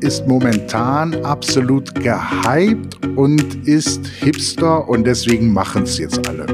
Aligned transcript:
ist 0.00 0.26
momentan 0.26 1.14
absolut 1.24 1.94
gehypt 1.96 2.98
und 3.16 3.66
ist 3.66 4.06
Hipster 4.06 4.88
und 4.88 5.04
deswegen 5.04 5.52
machen 5.52 5.82
es 5.82 5.98
jetzt 5.98 6.26
alle. 6.28 6.46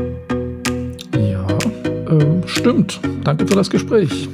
Ja, 1.16 1.46
ähm, 2.10 2.42
stimmt. 2.46 3.00
Danke 3.24 3.46
für 3.46 3.54
das 3.54 3.70
Gespräch. 3.70 4.28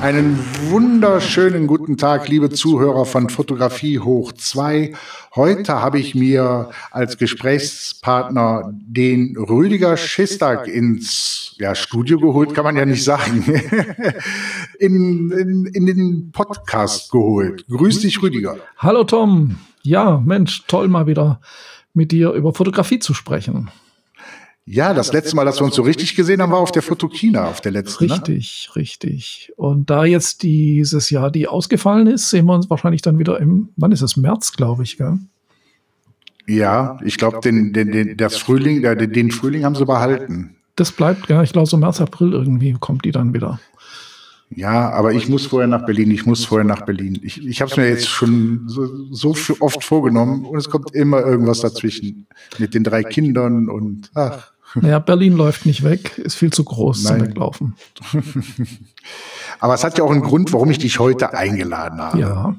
Einen 0.00 0.38
wunderschönen 0.70 1.66
guten 1.66 1.96
Tag, 1.96 2.28
liebe 2.28 2.48
Zuhörer 2.48 3.04
von 3.04 3.28
Fotografie 3.28 3.98
hoch 3.98 4.30
2. 4.30 4.92
Heute 5.34 5.74
habe 5.82 5.98
ich 5.98 6.14
mir 6.14 6.70
als 6.92 7.18
Gesprächspartner 7.18 8.72
den 8.72 9.36
Rüdiger 9.36 9.96
Schistag 9.96 10.68
ins 10.68 11.56
ja, 11.58 11.74
Studio 11.74 12.20
geholt, 12.20 12.54
kann 12.54 12.62
man 12.62 12.76
ja 12.76 12.86
nicht 12.86 13.02
sagen, 13.02 13.42
in, 14.78 15.32
in, 15.32 15.66
in 15.66 15.86
den 15.86 16.30
Podcast 16.30 17.10
geholt. 17.10 17.66
Grüß 17.66 17.98
dich, 18.00 18.22
Rüdiger. 18.22 18.56
Hallo 18.78 19.02
Tom. 19.02 19.56
Ja, 19.82 20.22
Mensch, 20.24 20.62
toll 20.68 20.86
mal 20.86 21.08
wieder 21.08 21.40
mit 21.94 22.12
dir 22.12 22.30
über 22.30 22.54
Fotografie 22.54 23.00
zu 23.00 23.12
sprechen. 23.12 23.70
Ja, 24.72 24.94
das 24.94 25.12
letzte 25.12 25.34
Mal, 25.34 25.44
dass 25.44 25.60
wir 25.60 25.64
uns 25.64 25.74
so 25.74 25.82
richtig 25.82 26.14
gesehen 26.14 26.40
haben, 26.40 26.52
war 26.52 26.60
auf 26.60 26.70
der 26.70 26.82
Fotokina, 26.82 27.48
auf 27.48 27.60
der 27.60 27.72
letzten. 27.72 28.06
Ne? 28.06 28.12
Richtig, 28.12 28.68
ne? 28.68 28.76
richtig. 28.80 29.52
Und 29.56 29.90
da 29.90 30.04
jetzt 30.04 30.44
dieses 30.44 31.10
Jahr 31.10 31.32
die 31.32 31.48
ausgefallen 31.48 32.06
ist, 32.06 32.30
sehen 32.30 32.46
wir 32.46 32.54
uns 32.54 32.70
wahrscheinlich 32.70 33.02
dann 33.02 33.18
wieder 33.18 33.40
im, 33.40 33.70
wann 33.76 33.90
ist 33.90 34.00
es, 34.00 34.16
März, 34.16 34.52
glaube 34.52 34.84
ich, 34.84 34.96
gell? 34.96 35.18
Ja, 36.46 37.00
ich 37.04 37.18
glaube, 37.18 37.40
den, 37.40 37.72
den, 37.72 37.90
den, 37.90 38.16
das 38.16 38.36
Frühling, 38.36 38.80
den, 38.82 39.12
den 39.12 39.32
Frühling 39.32 39.64
haben 39.64 39.74
sie 39.74 39.84
behalten. 39.84 40.54
Das 40.76 40.92
bleibt, 40.92 41.28
ja, 41.28 41.42
ich 41.42 41.52
glaube, 41.52 41.68
so 41.68 41.76
März, 41.76 42.00
April 42.00 42.32
irgendwie 42.32 42.76
kommt 42.78 43.04
die 43.04 43.10
dann 43.10 43.34
wieder. 43.34 43.58
Ja, 44.54 44.90
aber 44.90 45.12
ich 45.12 45.28
muss 45.28 45.46
vorher 45.46 45.68
nach 45.68 45.84
Berlin, 45.84 46.12
ich 46.12 46.26
muss 46.26 46.44
vorher 46.44 46.66
nach 46.66 46.82
Berlin. 46.82 47.18
Ich, 47.24 47.44
ich 47.44 47.60
habe 47.60 47.72
es 47.72 47.76
mir 47.76 47.88
jetzt 47.88 48.08
schon 48.08 48.68
so, 48.68 48.86
so 49.10 49.34
oft 49.58 49.82
vorgenommen 49.82 50.44
und 50.44 50.58
es 50.58 50.70
kommt 50.70 50.92
immer 50.92 51.24
irgendwas 51.24 51.60
dazwischen 51.60 52.28
mit 52.58 52.74
den 52.74 52.84
drei 52.84 53.02
Kindern 53.02 53.68
und 53.68 54.12
ach. 54.14 54.52
Naja, 54.74 54.98
Berlin 55.00 55.34
läuft 55.36 55.66
nicht 55.66 55.82
weg, 55.82 56.18
ist 56.18 56.36
viel 56.36 56.52
zu 56.52 56.64
groß 56.64 57.02
Nein. 57.04 57.18
zum 57.18 57.28
Weglaufen. 57.28 57.74
aber 59.60 59.74
es 59.74 59.82
hat 59.82 59.98
ja 59.98 60.04
auch 60.04 60.10
einen 60.10 60.22
Grund, 60.22 60.52
warum 60.52 60.70
ich 60.70 60.78
dich 60.78 60.98
heute 60.98 61.34
eingeladen 61.34 62.00
habe. 62.00 62.18
Ja. 62.18 62.56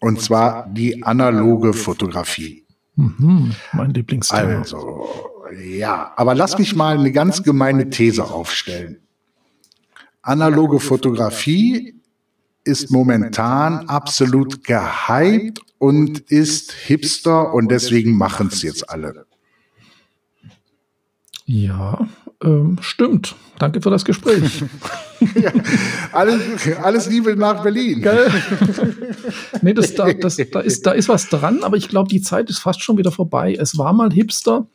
Und 0.00 0.20
zwar 0.20 0.66
die 0.68 1.02
analoge 1.02 1.72
Fotografie. 1.72 2.64
Mhm, 2.96 3.54
mein 3.72 3.90
Lieblingsthema. 3.90 4.58
Also, 4.58 5.08
ja, 5.64 6.12
aber 6.16 6.34
lass 6.34 6.58
mich 6.58 6.74
mal 6.74 6.98
eine 6.98 7.12
ganz 7.12 7.42
gemeine 7.42 7.90
These 7.90 8.24
aufstellen. 8.24 8.98
Analoge 10.22 10.80
Fotografie 10.80 11.94
ist 12.64 12.90
momentan 12.90 13.88
absolut 13.88 14.64
gehypt 14.64 15.60
und 15.78 16.18
ist 16.18 16.72
hipster 16.72 17.52
und 17.52 17.70
deswegen 17.70 18.16
machen 18.16 18.48
es 18.48 18.62
jetzt 18.62 18.88
alle. 18.88 19.26
Ja, 21.46 22.08
ähm, 22.42 22.78
stimmt. 22.80 23.36
Danke 23.58 23.80
für 23.80 23.90
das 23.90 24.04
Gespräch. 24.04 24.64
ja, 25.34 25.52
alles, 26.12 26.40
alles, 26.82 27.08
Liebe 27.08 27.36
nach 27.36 27.62
Berlin. 27.62 28.02
Gell? 28.02 28.30
nee, 29.62 29.74
das, 29.74 29.94
da, 29.94 30.12
das, 30.12 30.36
da, 30.36 30.60
ist, 30.60 30.86
da 30.86 30.92
ist 30.92 31.08
was 31.08 31.28
dran, 31.28 31.62
aber 31.62 31.76
ich 31.76 31.88
glaube, 31.88 32.08
die 32.08 32.22
Zeit 32.22 32.50
ist 32.50 32.58
fast 32.58 32.82
schon 32.82 32.96
wieder 32.98 33.12
vorbei. 33.12 33.54
Es 33.58 33.76
war 33.78 33.92
mal 33.92 34.12
hipster. 34.12 34.66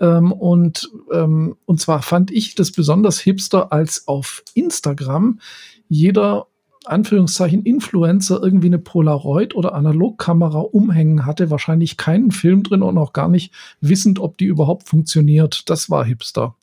Ähm, 0.00 0.32
und, 0.32 0.90
ähm, 1.12 1.56
und 1.64 1.80
zwar 1.80 2.02
fand 2.02 2.30
ich 2.30 2.54
das 2.54 2.72
besonders 2.72 3.18
hipster, 3.20 3.72
als 3.72 4.06
auf 4.06 4.42
Instagram 4.54 5.40
jeder 5.88 6.46
Anführungszeichen 6.84 7.62
Influencer 7.62 8.40
irgendwie 8.42 8.68
eine 8.68 8.78
Polaroid 8.78 9.54
oder 9.54 9.74
Analogkamera 9.74 10.60
umhängen 10.60 11.26
hatte, 11.26 11.50
wahrscheinlich 11.50 11.96
keinen 11.96 12.30
Film 12.30 12.62
drin 12.62 12.82
und 12.82 12.98
auch 12.98 13.12
gar 13.12 13.28
nicht 13.28 13.52
wissend, 13.80 14.18
ob 14.18 14.38
die 14.38 14.46
überhaupt 14.46 14.88
funktioniert. 14.88 15.68
Das 15.68 15.90
war 15.90 16.04
hipster. 16.04 16.56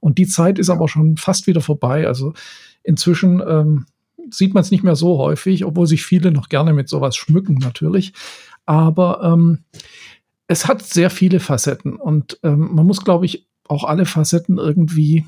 Und 0.00 0.18
die 0.18 0.26
Zeit 0.26 0.58
ist 0.58 0.70
aber 0.70 0.88
schon 0.88 1.16
fast 1.16 1.46
wieder 1.46 1.60
vorbei. 1.60 2.06
Also 2.06 2.34
inzwischen 2.82 3.42
ähm, 3.46 3.86
sieht 4.30 4.54
man 4.54 4.62
es 4.62 4.70
nicht 4.70 4.84
mehr 4.84 4.96
so 4.96 5.18
häufig, 5.18 5.64
obwohl 5.64 5.86
sich 5.86 6.04
viele 6.04 6.30
noch 6.32 6.48
gerne 6.48 6.72
mit 6.72 6.88
sowas 6.88 7.16
schmücken 7.16 7.54
natürlich. 7.54 8.12
Aber 8.66 9.22
ähm, 9.22 9.60
es 10.46 10.68
hat 10.68 10.82
sehr 10.82 11.10
viele 11.10 11.40
Facetten 11.40 11.96
und 11.96 12.38
ähm, 12.42 12.74
man 12.74 12.86
muss, 12.86 13.04
glaube 13.04 13.26
ich, 13.26 13.46
auch 13.68 13.84
alle 13.84 14.06
Facetten 14.06 14.58
irgendwie 14.58 15.24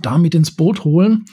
damit 0.00 0.34
ins 0.34 0.50
Boot 0.50 0.84
holen. 0.84 1.26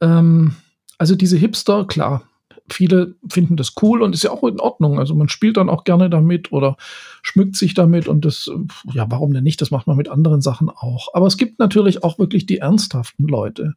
Ähm, 0.00 0.54
also 1.00 1.14
diese 1.14 1.38
Hipster, 1.38 1.86
klar, 1.86 2.24
viele 2.68 3.14
finden 3.26 3.56
das 3.56 3.72
cool 3.80 4.02
und 4.02 4.14
ist 4.14 4.22
ja 4.22 4.32
auch 4.32 4.44
in 4.44 4.60
Ordnung. 4.60 4.98
Also 4.98 5.14
man 5.14 5.30
spielt 5.30 5.56
dann 5.56 5.70
auch 5.70 5.84
gerne 5.84 6.10
damit 6.10 6.52
oder 6.52 6.76
schmückt 7.22 7.56
sich 7.56 7.72
damit 7.72 8.06
und 8.06 8.26
das, 8.26 8.50
ja, 8.92 9.10
warum 9.10 9.32
denn 9.32 9.42
nicht? 9.42 9.62
Das 9.62 9.70
macht 9.70 9.86
man 9.86 9.96
mit 9.96 10.10
anderen 10.10 10.42
Sachen 10.42 10.68
auch. 10.68 11.08
Aber 11.14 11.26
es 11.26 11.38
gibt 11.38 11.58
natürlich 11.58 12.04
auch 12.04 12.18
wirklich 12.18 12.44
die 12.44 12.58
ernsthaften 12.58 13.26
Leute. 13.26 13.76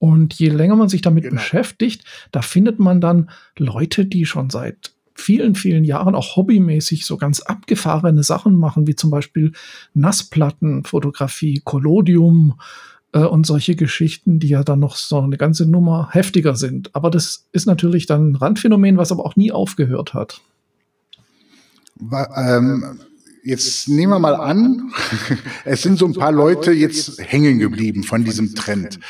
Und 0.00 0.34
je 0.34 0.48
länger 0.48 0.74
man 0.74 0.88
sich 0.88 1.02
damit 1.02 1.22
genau. 1.22 1.36
beschäftigt, 1.36 2.02
da 2.32 2.42
findet 2.42 2.80
man 2.80 3.00
dann 3.00 3.30
Leute, 3.56 4.04
die 4.04 4.26
schon 4.26 4.50
seit 4.50 4.90
vielen, 5.14 5.54
vielen 5.54 5.84
Jahren 5.84 6.16
auch 6.16 6.34
hobbymäßig 6.34 7.06
so 7.06 7.16
ganz 7.16 7.38
abgefahrene 7.38 8.24
Sachen 8.24 8.56
machen, 8.56 8.88
wie 8.88 8.96
zum 8.96 9.10
Beispiel 9.10 9.52
Nassplattenfotografie, 9.94 11.62
Collodium 11.64 12.58
äh, 13.12 13.20
und 13.20 13.46
solche 13.46 13.76
Geschichten, 13.76 14.38
die 14.38 14.48
ja 14.48 14.62
dann 14.62 14.80
noch 14.80 14.96
so 14.96 15.18
eine 15.18 15.38
ganze 15.38 15.66
Nummer 15.66 16.10
heftiger 16.12 16.56
sind. 16.56 16.94
Aber 16.94 17.10
das 17.10 17.46
ist 17.52 17.66
natürlich 17.66 18.06
dann 18.06 18.32
ein 18.32 18.36
Randphänomen, 18.36 18.96
was 18.96 19.12
aber 19.12 19.24
auch 19.24 19.36
nie 19.36 19.52
aufgehört 19.52 20.14
hat. 20.14 20.40
Ähm, 22.36 23.00
jetzt 23.42 23.88
nehmen 23.88 24.12
wir 24.12 24.18
mal 24.18 24.36
an, 24.36 24.92
es 25.64 25.82
sind 25.82 25.98
so 25.98 26.06
ein 26.06 26.14
paar 26.14 26.32
Leute 26.32 26.72
jetzt 26.72 27.20
hängen 27.20 27.58
geblieben 27.58 28.04
von 28.04 28.24
diesem 28.24 28.54
Trend. 28.54 29.00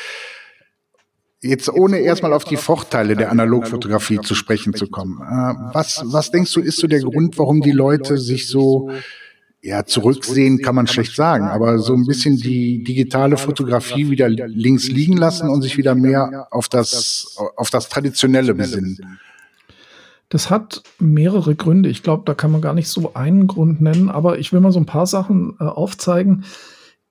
Jetzt 1.41 1.69
ohne 1.69 1.99
erstmal 1.99 2.33
auf 2.33 2.43
die 2.43 2.57
Vorteile 2.57 3.15
der 3.15 3.31
Analogfotografie 3.31 4.19
zu 4.19 4.35
sprechen 4.35 4.73
zu 4.73 4.87
kommen. 4.87 5.21
Äh, 5.21 5.73
was, 5.73 6.01
was 6.05 6.31
denkst 6.31 6.51
du, 6.53 6.59
ist 6.61 6.79
so 6.79 6.87
der 6.87 7.01
Grund, 7.01 7.37
warum 7.37 7.61
die 7.61 7.71
Leute 7.71 8.17
sich 8.17 8.47
so, 8.47 8.91
ja, 9.61 9.85
zurücksehen 9.85 10.61
kann 10.61 10.75
man 10.75 10.87
schlecht 10.87 11.15
sagen, 11.15 11.45
aber 11.45 11.79
so 11.79 11.93
ein 11.93 12.05
bisschen 12.05 12.37
die 12.37 12.83
digitale 12.83 13.37
Fotografie 13.37 14.09
wieder 14.09 14.29
links 14.29 14.87
liegen 14.87 15.17
lassen 15.17 15.49
und 15.49 15.61
sich 15.61 15.77
wieder 15.77 15.95
mehr 15.95 16.47
auf 16.51 16.69
das, 16.69 17.37
auf 17.57 17.69
das 17.69 17.89
Traditionelle 17.89 18.53
besinnen? 18.53 19.19
Das 20.29 20.49
hat 20.49 20.83
mehrere 20.99 21.55
Gründe. 21.55 21.89
Ich 21.89 22.03
glaube, 22.03 22.23
da 22.25 22.35
kann 22.35 22.51
man 22.51 22.61
gar 22.61 22.75
nicht 22.75 22.87
so 22.87 23.15
einen 23.15 23.47
Grund 23.47 23.81
nennen, 23.81 24.09
aber 24.09 24.37
ich 24.37 24.53
will 24.53 24.59
mal 24.59 24.71
so 24.71 24.79
ein 24.79 24.85
paar 24.85 25.07
Sachen 25.07 25.55
äh, 25.59 25.63
aufzeigen. 25.63 26.45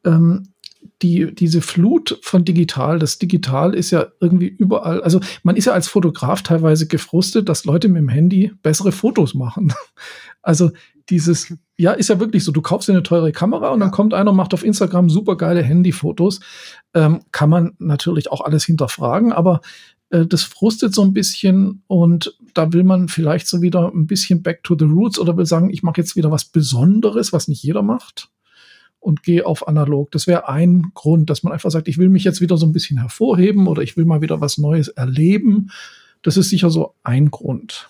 Ähm, 0.05 0.55
die, 1.03 1.35
diese 1.35 1.61
Flut 1.61 2.19
von 2.23 2.45
digital, 2.45 2.99
das 2.99 3.19
Digital 3.19 3.75
ist 3.75 3.91
ja 3.91 4.07
irgendwie 4.21 4.47
überall, 4.47 5.03
also 5.03 5.21
man 5.43 5.57
ist 5.57 5.65
ja 5.65 5.73
als 5.73 5.89
Fotograf 5.89 6.43
teilweise 6.43 6.87
gefrustet, 6.87 7.49
dass 7.49 7.65
Leute 7.65 7.89
mit 7.89 8.01
dem 8.01 8.09
Handy 8.09 8.53
bessere 8.63 8.93
Fotos 8.93 9.35
machen. 9.35 9.73
Also 10.41 10.71
dieses, 11.11 11.55
ja, 11.77 11.93
ist 11.93 12.09
ja 12.09 12.21
wirklich 12.21 12.45
so, 12.45 12.53
du 12.53 12.63
kaufst 12.63 12.89
dir 12.89 12.93
eine 12.93 13.03
teure 13.03 13.33
Kamera 13.33 13.71
und 13.71 13.81
dann 13.81 13.91
kommt 13.91 14.15
einer 14.15 14.31
und 14.31 14.37
macht 14.37 14.55
auf 14.55 14.65
Instagram 14.65 15.09
super 15.09 15.37
geile 15.37 15.63
Handyfotos. 15.63 16.41
Ähm, 16.95 17.21
kann 17.33 17.51
man 17.51 17.75
natürlich 17.79 18.31
auch 18.31 18.41
alles 18.41 18.65
hinterfragen, 18.65 19.33
aber 19.33 19.61
äh, 20.11 20.27
das 20.27 20.43
frustet 20.43 20.95
so 20.95 21.03
ein 21.03 21.13
bisschen 21.13 21.83
und 21.87 22.37
da 22.55 22.73
will 22.73 22.85
man 22.85 23.09
vielleicht 23.09 23.47
so 23.47 23.63
wieder 23.63 23.93
ein 23.95 24.07
bisschen 24.07 24.43
back 24.43 24.63
to 24.63 24.77
the 24.79 24.85
roots 24.85 25.19
oder 25.19 25.37
will 25.37 25.47
sagen, 25.47 25.71
ich 25.71 25.83
mache 25.83 26.01
jetzt 26.01 26.17
wieder 26.17 26.31
was 26.31 26.45
Besonderes, 26.45 27.33
was 27.33 27.49
nicht 27.49 27.63
jeder 27.63 27.83
macht 27.83 28.31
und 29.01 29.23
gehe 29.23 29.47
auf 29.47 29.69
analog. 29.69 30.11
Das 30.11 30.27
wäre 30.27 30.49
ein 30.49 30.91
Grund, 30.95 31.31
dass 31.31 31.43
man 31.43 31.53
einfach 31.53 31.71
sagt, 31.71 31.89
ich 31.89 31.99
will 31.99 32.09
mich 32.09 32.25
jetzt 32.25 32.41
wieder 32.41 32.57
so 32.57 32.67
ein 32.67 32.73
bisschen 32.73 32.99
hervorheben 32.99 33.67
oder 33.67 33.83
ich 33.83 33.97
will 33.97 34.05
mal 34.05 34.21
wieder 34.21 34.41
was 34.41 34.59
Neues 34.59 34.89
erleben. 34.89 35.71
Das 36.23 36.37
ist 36.37 36.51
sicher 36.51 36.71
so 36.71 36.95
ein 37.05 37.31
Grund. 37.31 37.89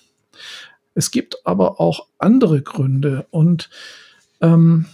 Es 0.99 1.13
gibt 1.13 1.47
aber 1.47 1.81
auch 1.81 2.09
andere 2.19 2.61
Gründe 2.61 3.29
und 3.31 3.71
ähm, 4.41 4.87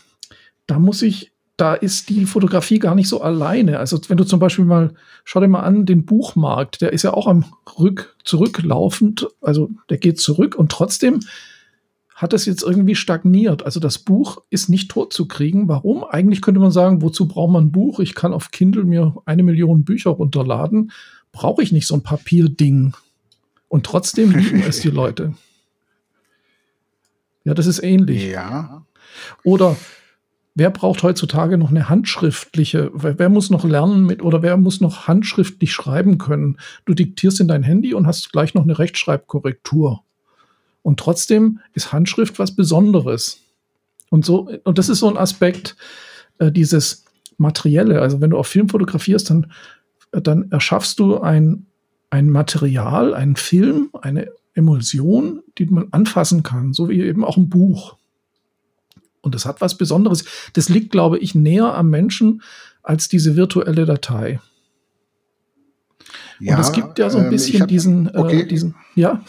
da 0.67 0.79
muss 0.79 1.01
ich, 1.01 1.33
da 1.56 1.73
ist 1.73 2.11
die 2.11 2.27
Fotografie 2.27 2.79
gar 2.79 2.95
nicht 2.95 3.09
so 3.09 3.23
alleine. 3.23 3.79
Also 3.79 3.99
wenn 4.09 4.19
du 4.19 4.25
zum 4.25 4.39
Beispiel 4.39 4.67
mal, 4.67 4.93
schau 5.25 5.41
dir 5.41 5.49
mal 5.49 5.61
an, 5.61 5.87
den 5.87 6.05
Buchmarkt, 6.05 6.83
der 6.83 6.93
ist 6.93 7.05
ja 7.05 7.15
auch 7.15 7.27
am 7.27 7.47
Rück, 7.79 8.17
zurücklaufend, 8.23 9.29
also 9.41 9.71
der 9.89 9.97
geht 9.97 10.21
zurück 10.21 10.56
und 10.56 10.71
trotzdem 10.71 11.21
hat 12.15 12.35
es 12.35 12.45
jetzt 12.45 12.65
irgendwie 12.65 12.97
stagniert. 12.97 13.65
Also 13.65 13.81
das 13.81 13.99
Buch 13.99 14.43
ist 14.51 14.69
nicht 14.69 14.91
tot 14.91 15.15
zu 15.15 15.27
kriegen. 15.27 15.69
Warum? 15.69 16.05
Eigentlich 16.05 16.43
könnte 16.43 16.61
man 16.61 16.71
sagen, 16.71 17.01
wozu 17.01 17.27
braucht 17.29 17.51
man 17.51 17.69
ein 17.69 17.73
Buch? 17.73 17.99
Ich 17.99 18.15
kann 18.15 18.35
auf 18.35 18.51
Kindle 18.51 18.85
mir 18.85 19.17
eine 19.25 19.43
Million 19.43 19.85
Bücher 19.85 20.11
runterladen. 20.11 20.93
Brauche 21.33 21.62
ich 21.62 21.73
nicht 21.73 21.87
so 21.87 21.95
ein 21.95 22.03
Papierding. 22.03 22.93
Und 23.69 23.87
trotzdem 23.87 24.33
lieben 24.33 24.62
es 24.69 24.81
die 24.81 24.91
Leute. 24.91 25.33
Ja, 27.44 27.55
das 27.55 27.67
ist 27.67 27.82
ähnlich. 27.82 28.26
Ja. 28.26 28.85
Oder 29.43 29.76
wer 30.55 30.70
braucht 30.70 31.02
heutzutage 31.02 31.58
noch 31.58 31.70
eine 31.70 31.88
handschriftliche, 31.88 32.91
wer, 32.94 33.19
wer, 33.19 33.29
muss 33.29 33.50
noch 33.50 33.64
lernen 33.64 34.05
mit 34.05 34.23
oder 34.23 34.43
wer 34.43 34.56
muss 34.56 34.81
noch 34.81 35.06
handschriftlich 35.06 35.73
schreiben 35.73 36.19
können? 36.19 36.58
Du 36.87 36.94
diktierst 36.94 37.41
in 37.41 37.49
dein 37.49 37.62
Handy 37.62 37.94
und 37.94 38.06
hast 38.06 38.32
gleich 38.32 38.55
noch 38.55 38.62
eine 38.62 38.79
Rechtschreibkorrektur. 38.79 40.02
Und 40.82 41.00
trotzdem 41.00 41.61
ist 41.75 41.93
Handschrift 41.93 42.38
was 42.38 42.55
Besonderes. 42.55 43.41
Und 44.11 44.25
so, 44.25 44.50
und 44.64 44.79
das 44.79 44.88
ist 44.88 45.00
so 45.00 45.08
ein 45.08 45.17
Aspekt, 45.17 45.76
äh, 46.38 46.52
dieses 46.52 47.05
Materielle. 47.37 48.00
Also 48.00 48.20
wenn 48.20 48.31
du 48.31 48.38
auf 48.38 48.46
Film 48.46 48.69
fotografierst, 48.69 49.31
dann, 49.31 49.52
dann 50.12 50.50
erschaffst 50.50 50.99
du 50.99 51.19
ein, 51.20 51.67
ein 52.11 52.31
Material, 52.31 53.14
einen 53.14 53.37
Film, 53.37 53.91
eine 54.00 54.31
Emulsion, 54.55 55.43
die 55.59 55.67
man 55.67 55.89
anfassen 55.91 56.43
kann, 56.43 56.73
so 56.73 56.89
wie 56.89 57.01
eben 57.01 57.25
auch 57.25 57.37
ein 57.37 57.49
Buch. 57.49 57.97
Und 59.21 59.35
das 59.35 59.47
hat 59.47 59.61
was 59.61 59.77
Besonderes. 59.77 60.25
Das 60.53 60.69
liegt, 60.69 60.91
glaube 60.91 61.19
ich, 61.19 61.35
näher 61.35 61.75
am 61.75 61.91
Menschen 61.91 62.43
als 62.83 63.09
diese 63.09 63.37
virtuelle 63.37 63.87
Datei. 63.87 64.41
Ja, 66.41 66.56
und 66.56 66.61
es 66.61 66.73
gibt 66.73 66.99
ja 66.99 67.11
so 67.11 67.19
ein 67.19 67.25
ähm, 67.25 67.31
bisschen 67.31 67.61
hab, 67.61 67.69
diesen, 67.69 68.09
äh, 68.09 68.19
okay. 68.19 68.41
äh, 68.43 68.47
diesen, 68.47 68.75
ja. 68.95 69.25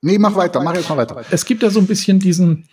Nee, 0.00 0.18
mach 0.18 0.34
weiter, 0.34 0.62
mach 0.62 0.74
jetzt 0.74 0.88
mal 0.88 0.96
weiter. 0.96 1.22
Es 1.30 1.44
gibt 1.44 1.62
ja 1.62 1.70
so 1.70 1.78
ein 1.78 1.86
bisschen 1.86 2.18
diesen 2.18 2.68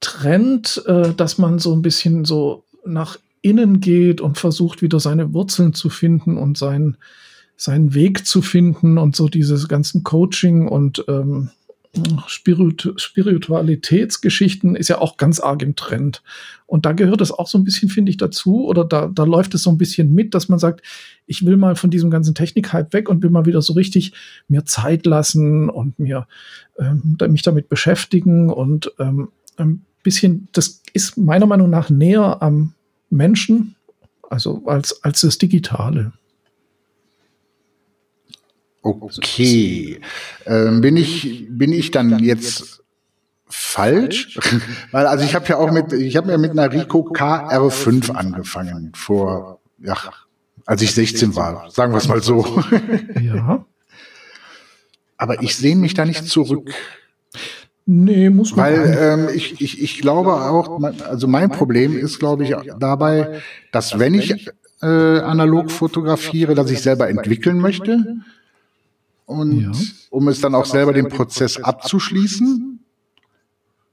Trend, 0.00 0.82
äh, 0.86 1.14
dass 1.14 1.38
man 1.38 1.58
so 1.58 1.74
ein 1.74 1.82
bisschen 1.82 2.24
so 2.24 2.64
nach 2.84 3.18
innen 3.42 3.80
geht 3.80 4.20
und 4.20 4.38
versucht, 4.38 4.82
wieder 4.82 5.00
seine 5.00 5.32
Wurzeln 5.32 5.72
zu 5.72 5.88
finden 5.88 6.36
und 6.36 6.58
seinen, 6.58 6.96
seinen 7.56 7.94
Weg 7.94 8.26
zu 8.26 8.42
finden 8.42 8.98
und 8.98 9.16
so 9.16 9.28
dieses 9.28 9.68
ganzen 9.68 10.04
Coaching 10.04 10.68
und 10.68 11.04
ähm, 11.08 11.50
Spirit 12.26 12.92
Spiritualitätsgeschichten 12.96 14.76
ist 14.76 14.88
ja 14.88 14.98
auch 14.98 15.16
ganz 15.16 15.40
arg 15.40 15.62
im 15.62 15.76
Trend. 15.76 16.22
Und 16.66 16.84
da 16.84 16.92
gehört 16.92 17.20
es 17.20 17.32
auch 17.32 17.46
so 17.46 17.58
ein 17.58 17.64
bisschen, 17.64 17.88
finde 17.88 18.10
ich, 18.10 18.16
dazu, 18.16 18.66
oder 18.66 18.84
da, 18.84 19.10
da 19.12 19.24
läuft 19.24 19.54
es 19.54 19.62
so 19.62 19.70
ein 19.70 19.78
bisschen 19.78 20.14
mit, 20.14 20.34
dass 20.34 20.48
man 20.48 20.58
sagt, 20.58 20.82
ich 21.26 21.46
will 21.46 21.56
mal 21.56 21.76
von 21.76 21.90
diesem 21.90 22.10
ganzen 22.10 22.34
Technik-Hype 22.34 22.92
weg 22.92 23.08
und 23.08 23.22
will 23.22 23.30
mal 23.30 23.46
wieder 23.46 23.62
so 23.62 23.72
richtig 23.72 24.12
mir 24.48 24.64
Zeit 24.64 25.06
lassen 25.06 25.70
und 25.70 25.98
mir 25.98 26.26
ähm, 26.78 27.16
mich 27.28 27.42
damit 27.42 27.68
beschäftigen 27.68 28.50
und 28.50 28.92
ähm, 28.98 29.28
ein 29.56 29.82
bisschen, 30.02 30.48
das 30.52 30.82
ist 30.92 31.16
meiner 31.16 31.46
Meinung 31.46 31.70
nach 31.70 31.88
näher 31.88 32.42
am 32.42 32.74
Menschen, 33.10 33.76
also 34.28 34.64
als, 34.66 35.02
als 35.02 35.22
das 35.22 35.38
Digitale. 35.38 36.12
Okay. 38.82 40.00
Ähm, 40.46 40.80
bin 40.80 40.96
ich, 40.96 41.46
bin 41.50 41.72
ich 41.72 41.90
dann 41.90 42.18
jetzt 42.20 42.82
falsch? 43.48 44.38
Weil, 44.92 45.06
also 45.06 45.24
ich 45.24 45.34
habe 45.34 45.46
ja 45.48 45.56
auch 45.56 45.70
mit, 45.70 45.92
ich 45.92 46.16
habe 46.16 46.30
ja 46.30 46.38
mit 46.38 46.52
einer 46.52 46.72
Rico 46.72 47.00
KR5 47.00 48.12
angefangen 48.12 48.92
vor, 48.94 49.60
ja, 49.78 49.96
als 50.66 50.82
ich 50.82 50.94
16 50.94 51.36
war. 51.36 51.70
Sagen 51.70 51.92
wir 51.92 51.98
es 51.98 52.08
mal 52.08 52.22
so. 52.22 52.62
Ja. 53.20 53.64
Aber 55.16 55.42
ich 55.42 55.56
sehne 55.56 55.80
mich 55.80 55.94
da 55.94 56.04
nicht 56.04 56.26
zurück. 56.26 56.70
Nee, 57.86 58.30
muss 58.30 58.54
man. 58.54 58.66
Weil 58.66 58.98
ähm, 59.00 59.28
ich, 59.34 59.60
ich, 59.60 59.80
ich 59.80 60.00
glaube 60.00 60.34
auch, 60.34 60.82
also 61.08 61.28
mein 61.28 61.50
Problem 61.50 61.96
ist, 61.96 62.18
glaube 62.18 62.44
ich, 62.44 62.54
dabei, 62.78 63.40
dass 63.70 63.98
wenn 63.98 64.14
ich 64.14 64.48
äh, 64.82 64.86
analog 64.86 65.70
fotografiere, 65.70 66.54
dass 66.54 66.70
ich 66.70 66.82
selber 66.82 67.08
entwickeln 67.08 67.58
möchte 67.60 68.18
und 69.26 69.60
ja. 69.60 69.72
um 70.10 70.28
es 70.28 70.40
dann 70.40 70.54
auch 70.54 70.64
selber 70.64 70.92
den 70.92 71.08
Prozess 71.08 71.58
abzuschließen. 71.58 72.80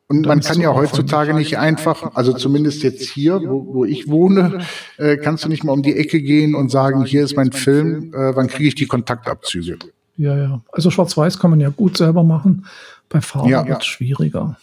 Und 0.08 0.28
man 0.28 0.42
kann 0.42 0.62
ja 0.62 0.74
heutzutage 0.74 1.34
nicht 1.34 1.58
einfach, 1.58 2.16
also 2.16 2.34
zumindest 2.34 2.84
jetzt 2.84 3.10
hier, 3.10 3.42
wo, 3.42 3.74
wo 3.74 3.86
ich 3.86 4.08
wohne, 4.08 4.64
äh, 4.98 5.18
kannst 5.18 5.44
du 5.44 5.50
nicht 5.50 5.64
mal 5.64 5.72
um 5.72 5.82
die 5.82 5.96
Ecke 5.96 6.22
gehen 6.22 6.54
und 6.54 6.70
sagen, 6.70 7.04
hier 7.04 7.24
ist 7.24 7.36
mein 7.36 7.52
Film, 7.52 8.14
äh, 8.14 8.36
wann 8.36 8.48
kriege 8.48 8.68
ich 8.68 8.76
die 8.76 8.86
Kontaktabzüge? 8.86 9.80
Ja, 10.18 10.38
ja. 10.38 10.62
Also 10.72 10.92
Schwarz-Weiß 10.92 11.40
kann 11.40 11.50
man 11.50 11.60
ja 11.60 11.70
gut 11.70 11.98
selber 11.98 12.24
machen. 12.24 12.66
Bei 13.10 13.22
Farbe 13.22 13.50
ja, 13.50 13.66
wird 13.66 13.82
es 13.82 13.88
ja. 13.88 13.92
schwieriger. 13.92 14.58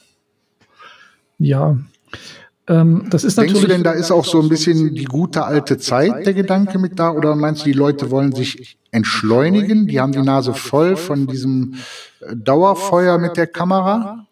Ja. 1.38 1.78
Ähm, 2.70 3.06
das 3.10 3.24
ist 3.24 3.36
Denkst 3.36 3.60
du 3.60 3.66
denn, 3.66 3.82
da 3.82 3.90
ist 3.90 4.12
auch 4.12 4.24
so 4.24 4.40
ein 4.40 4.48
bisschen 4.48 4.94
die 4.94 5.04
gute 5.04 5.44
alte 5.44 5.76
Zeit 5.76 6.24
der 6.24 6.34
Gedanke 6.34 6.78
mit 6.78 7.00
da? 7.00 7.10
Oder 7.10 7.34
meinst 7.34 7.62
du, 7.62 7.64
die 7.64 7.72
Leute 7.72 8.12
wollen 8.12 8.32
sich 8.32 8.78
entschleunigen? 8.92 9.88
Die 9.88 9.98
haben 9.98 10.12
die 10.12 10.22
Nase 10.22 10.54
voll 10.54 10.94
von 10.94 11.26
diesem 11.26 11.74
äh, 12.20 12.36
Dauerfeuer 12.36 13.18
mit 13.18 13.36
der 13.36 13.48
Kamera? 13.48 14.26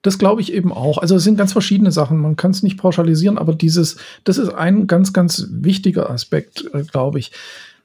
Das 0.00 0.18
glaube 0.18 0.40
ich 0.40 0.52
eben 0.54 0.72
auch. 0.72 0.96
Also 0.96 1.14
es 1.16 1.24
sind 1.24 1.36
ganz 1.36 1.52
verschiedene 1.52 1.92
Sachen. 1.92 2.18
Man 2.18 2.36
kann 2.36 2.52
es 2.52 2.62
nicht 2.62 2.78
pauschalisieren, 2.78 3.36
aber 3.36 3.54
dieses, 3.54 3.98
das 4.24 4.38
ist 4.38 4.48
ein 4.48 4.86
ganz, 4.86 5.12
ganz 5.12 5.46
wichtiger 5.50 6.08
Aspekt, 6.08 6.64
äh, 6.72 6.84
glaube 6.84 7.18
ich. 7.18 7.32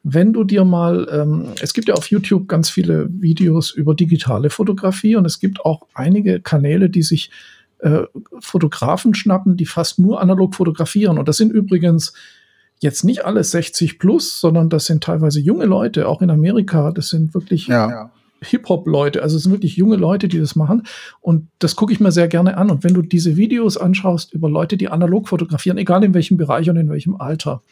Wenn 0.04 0.32
du 0.32 0.46
dir 0.46 0.64
mal, 0.64 1.10
ähm, 1.12 1.50
es 1.62 1.74
gibt 1.74 1.90
ja 1.90 1.96
auf 1.96 2.10
YouTube 2.10 2.48
ganz 2.48 2.70
viele 2.70 3.10
Videos 3.12 3.72
über 3.72 3.94
digitale 3.94 4.50
Fotografie 4.50 5.18
und 5.18 5.26
es 5.26 5.42
gibt 5.42 5.66
auch 5.66 5.82
einige 5.94 6.40
Kanäle, 6.40 6.90
die 6.90 7.04
sich 7.04 7.30
äh, 7.80 8.04
Fotografen 8.40 9.14
schnappen, 9.14 9.58
die 9.58 9.66
fast 9.66 10.00
nur 10.00 10.22
analog 10.22 10.56
fotografieren. 10.56 11.18
Und 11.18 11.28
das 11.28 11.38
sind 11.38 11.52
übrigens 11.52 12.14
jetzt 12.80 13.04
nicht 13.04 13.26
alles 13.26 13.52
60 13.52 14.00
plus, 14.00 14.40
sondern 14.40 14.70
das 14.70 14.86
sind 14.86 15.04
teilweise 15.04 15.40
junge 15.40 15.66
Leute, 15.66 16.08
auch 16.08 16.22
in 16.22 16.30
Amerika. 16.30 16.92
Das 16.92 17.10
sind 17.10 17.34
wirklich 17.34 17.68
ja. 17.68 18.12
Hip-Hop-Leute. 18.42 19.24
Also 19.24 19.38
es 19.38 19.44
sind 19.44 19.52
wirklich 19.52 19.78
junge 19.78 19.96
Leute, 19.96 20.28
die 20.28 20.40
das 20.40 20.56
machen. 20.56 20.84
Und 21.22 21.48
das 21.60 21.76
gucke 21.76 21.94
ich 21.94 22.00
mir 22.00 22.12
sehr 22.12 22.28
gerne 22.28 22.58
an. 22.58 22.70
Und 22.70 22.84
wenn 22.84 22.94
du 22.94 23.02
diese 23.02 23.38
Videos 23.38 23.78
anschaust 23.78 24.34
über 24.34 24.50
Leute, 24.50 24.78
die 24.78 24.90
analog 24.90 25.28
fotografieren, 25.28 25.78
egal 25.78 26.04
in 26.04 26.14
welchem 26.14 26.38
Bereich 26.38 26.70
und 26.70 26.78
in 26.78 26.90
welchem 26.90 27.16
Alter, 27.16 27.64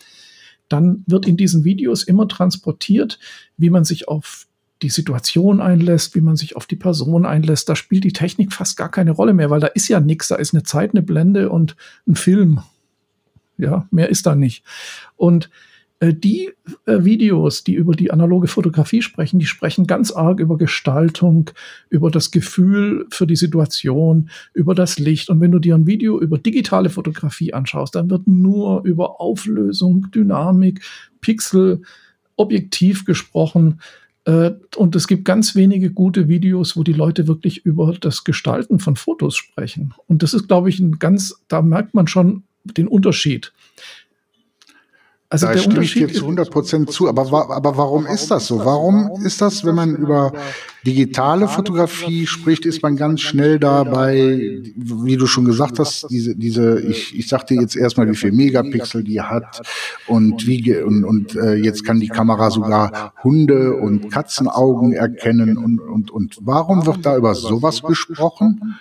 dann 0.70 1.04
wird 1.06 1.28
in 1.28 1.38
diesen 1.38 1.64
Videos 1.64 2.04
immer 2.04 2.28
transportiert, 2.28 3.20
wie 3.58 3.70
man 3.70 3.84
sich 3.84 4.08
auf 4.08 4.45
die 4.82 4.90
Situation 4.90 5.62
einlässt, 5.62 6.16
wie 6.16 6.22
man 6.22 6.36
sich 6.36 6.56
auf 6.56 6.66
die 6.66 6.76
Person 6.76 7.26
einlässt. 7.26 7.70
Da 7.70 7.76
spielt 7.76 8.04
die 8.04 8.14
Technik 8.14 8.54
fast 8.54 8.78
gar 8.78 8.90
keine 8.90 9.12
Rolle 9.12 9.34
mehr, 9.34 9.50
weil 9.50 9.62
da 9.62 9.68
ist 9.68 9.88
ja 9.88 10.00
nichts. 10.00 10.28
Da 10.28 10.36
ist 10.36 10.54
eine 10.54 10.64
Zeit, 10.64 10.92
eine 10.92 11.02
Blende 11.02 11.50
und 11.50 11.76
ein 12.08 12.16
Film. 12.16 12.62
Ja, 13.58 13.88
mehr 13.90 14.10
ist 14.10 14.26
da 14.26 14.36
nicht. 14.36 14.64
Und 15.16 15.50
äh, 16.00 16.14
die 16.14 16.52
äh, 16.86 17.04
Videos, 17.06 17.64
die 17.64 17.74
über 17.74 17.94
die 17.94 18.12
analoge 18.12 18.48
Fotografie 18.48 19.02
sprechen, 19.02 19.40
die 19.40 19.46
sprechen 19.46 19.88
ganz 19.88 20.12
arg 20.12 20.40
über 20.40 20.58
Gestaltung, 20.58 21.52
über 21.90 22.12
das 22.12 22.32
Gefühl 22.32 23.08
für 23.12 23.26
die 23.26 23.38
Situation, 23.38 24.30
über 24.54 24.76
das 24.76 25.00
Licht. 25.00 25.30
Und 25.30 25.40
wenn 25.40 25.52
du 25.52 25.60
dir 25.60 25.76
ein 25.76 25.88
Video 25.88 26.20
über 26.20 26.38
digitale 26.38 26.90
Fotografie 26.90 27.54
anschaust, 27.54 27.96
dann 27.96 28.10
wird 28.10 28.28
nur 28.28 28.84
über 28.84 29.22
Auflösung, 29.22 30.08
Dynamik, 30.14 30.82
Pixel, 31.22 31.82
Objektiv 32.36 33.06
gesprochen. 33.06 33.80
Äh, 34.26 34.52
und 34.76 34.96
es 34.96 35.08
gibt 35.08 35.26
ganz 35.26 35.56
wenige 35.56 35.92
gute 35.92 36.28
Videos, 36.28 36.76
wo 36.76 36.84
die 36.84 36.94
Leute 36.94 37.28
wirklich 37.28 37.66
über 37.66 37.94
das 37.94 38.24
Gestalten 38.24 38.80
von 38.80 38.96
Fotos 38.96 39.36
sprechen. 39.36 39.94
Und 40.08 40.24
das 40.24 40.34
ist, 40.34 40.48
glaube 40.48 40.70
ich, 40.70 40.80
ein 40.80 41.00
ganz, 41.00 41.44
da 41.48 41.62
merkt 41.62 41.94
man 41.94 42.08
schon 42.08 42.44
den 42.64 42.88
Unterschied. 42.88 43.54
Also 45.28 45.48
da 45.48 45.58
stimme 45.58 45.84
ich 45.84 45.94
dir 45.94 46.08
zu 46.08 46.22
100 46.22 46.52
Prozent 46.52 46.92
zu. 46.92 47.10
Aber, 47.10 47.50
aber 47.50 47.78
warum 47.78 48.06
ist 48.06 48.30
das 48.30 48.46
so? 48.46 48.64
Warum 48.64 49.10
ist 49.26 49.42
das, 49.42 49.66
wenn 49.66 49.74
man 49.74 49.96
über 49.96 50.32
digitale 50.86 51.48
Fotografie 51.48 52.28
spricht, 52.28 52.66
ist 52.66 52.84
man 52.84 52.96
ganz 52.96 53.22
schnell 53.22 53.58
dabei, 53.58 54.62
wie 54.76 55.18
du 55.18 55.26
schon 55.26 55.46
gesagt 55.46 55.80
hast, 55.80 56.08
diese, 56.12 56.36
diese, 56.36 56.80
ich, 56.80 57.18
ich 57.18 57.28
sagte 57.28 57.56
jetzt 57.56 57.76
erstmal, 57.76 58.08
wie 58.10 58.16
viel 58.16 58.34
Megapixel 58.34 59.04
die 59.04 59.20
hat 59.20 59.64
und 60.06 60.46
wie, 60.46 60.76
und, 60.76 61.04
und 61.04 61.36
äh, 61.36 61.56
jetzt 61.56 61.84
kann 61.84 62.00
die 62.00 62.08
Kamera 62.08 62.52
sogar 62.52 63.14
Hunde 63.24 63.76
und 63.78 64.12
Katzenaugen 64.12 64.94
erkennen 64.94 65.58
und, 65.58 65.80
und, 65.80 66.12
und 66.12 66.38
warum 66.42 66.86
wird 66.86 67.04
da 67.04 67.18
über 67.18 67.34
sowas 67.34 67.82
gesprochen 67.82 68.76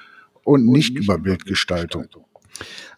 und 0.44 0.66
nicht 0.66 0.98
über 0.98 1.16
Bildgestaltung? 1.16 2.04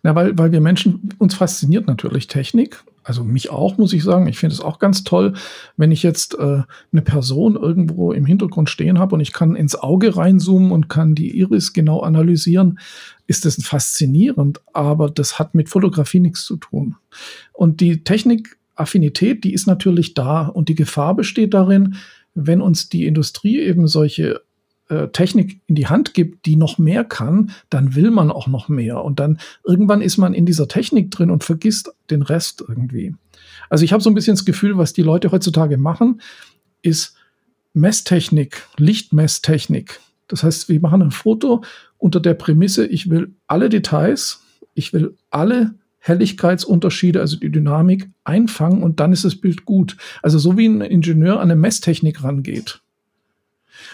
Na, 0.03 0.17
weil, 0.17 0.37
weil 0.37 0.51
wir 0.51 0.61
Menschen, 0.61 1.11
uns 1.19 1.37
fasziniert 1.37 1.87
natürlich 1.87 2.27
Technik 2.27 2.83
also 3.07 3.23
mich 3.23 3.51
auch, 3.51 3.79
muss 3.79 3.93
ich 3.93 4.03
sagen. 4.03 4.27
Ich 4.27 4.37
finde 4.37 4.55
es 4.55 4.61
auch 4.61 4.81
ganz 4.81 5.05
toll, 5.05 5.35
wenn 5.77 5.93
ich 5.93 6.03
jetzt 6.03 6.37
äh, 6.39 6.63
eine 6.93 7.03
Person 7.03 7.55
irgendwo 7.55 8.13
im 8.13 8.27
Hintergrund 8.27 8.69
stehen 8.69 8.99
habe 8.99 9.15
und 9.15 9.21
ich 9.21 9.33
kann 9.33 9.55
ins 9.55 9.77
Auge 9.77 10.17
reinzoomen 10.17 10.73
und 10.73 10.89
kann 10.89 11.15
die 11.15 11.39
Iris 11.39 11.73
genau 11.73 12.01
analysieren, 12.01 12.81
ist 13.29 13.45
das 13.45 13.63
faszinierend. 13.63 14.61
Aber 14.73 15.09
das 15.09 15.39
hat 15.39 15.55
mit 15.55 15.69
Fotografie 15.69 16.19
nichts 16.19 16.45
zu 16.45 16.57
tun. 16.57 16.97
Und 17.53 17.81
die 17.81 18.03
Technikaffinität, 18.03 19.45
die 19.45 19.53
ist 19.53 19.67
natürlich 19.67 20.15
da 20.15 20.49
und 20.49 20.69
die 20.69 20.75
Gefahr 20.75 21.15
besteht 21.15 21.55
darin, 21.55 21.95
wenn 22.35 22.61
uns 22.61 22.89
die 22.89 23.07
Industrie 23.07 23.61
eben 23.61 23.87
solche 23.87 24.43
äh, 24.89 25.09
Technik 25.09 25.61
in 25.67 25.75
die 25.75 25.87
Hand 25.87 26.15
gibt, 26.15 26.47
die 26.47 26.57
noch 26.57 26.79
mehr 26.79 27.05
kann, 27.05 27.51
dann 27.71 27.95
will 27.95 28.11
man 28.11 28.31
auch 28.31 28.47
noch 28.47 28.69
mehr. 28.69 29.03
Und 29.03 29.21
dann 29.21 29.39
irgendwann 29.65 30.03
ist 30.03 30.17
man 30.17 30.35
in 30.35 30.47
dieser 30.47 30.69
Technik 30.69 31.11
drin 31.11 31.31
und 31.31 31.45
vergisst 31.45 31.93
den 32.11 32.23
Rest 32.23 32.65
irgendwie. 32.67 33.15
Also 33.69 33.85
ich 33.85 33.93
habe 33.93 34.03
so 34.03 34.11
ein 34.11 34.15
bisschen 34.15 34.37
das 34.37 34.45
Gefühl, 34.45 34.79
was 34.79 34.93
die 34.93 35.03
Leute 35.03 35.33
heutzutage 35.33 35.77
machen, 35.77 36.21
ist 36.83 37.17
Messtechnik, 37.75 38.63
Lichtmesstechnik 38.79 40.01
Das 40.29 40.43
heißt, 40.43 40.69
wir 40.69 40.81
machen 40.81 41.03
ein 41.03 41.11
Foto 41.11 41.63
unter 41.99 42.21
der 42.21 42.35
Prämisse, 42.35 42.87
ich 42.87 43.11
will 43.11 43.35
alle 43.47 43.69
Details, 43.69 44.43
ich 44.75 44.93
will 44.93 45.17
alle 45.31 45.75
Helligkeitsunterschiede, 45.99 47.21
also 47.21 47.37
die 47.37 47.51
Dynamik, 47.51 48.09
einfangen 48.25 48.83
und 48.83 49.01
dann 49.01 49.13
ist 49.13 49.25
das 49.25 49.37
Bild 49.37 49.65
gut. 49.65 49.97
Also 50.23 50.39
so 50.39 50.57
wie 50.57 50.67
ein 50.67 50.81
Ingenieur 50.81 51.37
an 51.37 51.51
eine 51.51 51.57
Messtechnik 51.57 52.23
rangeht. 52.23 52.81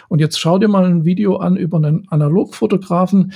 Und 0.09 0.21
jetzt 0.21 0.39
schau 0.39 0.59
dir 0.59 0.69
mal 0.69 0.85
ein 0.85 1.05
Video 1.05 1.37
an 1.37 1.57
über 1.57 1.79
einen 1.79 2.07
Analogfotografen. 2.09 3.33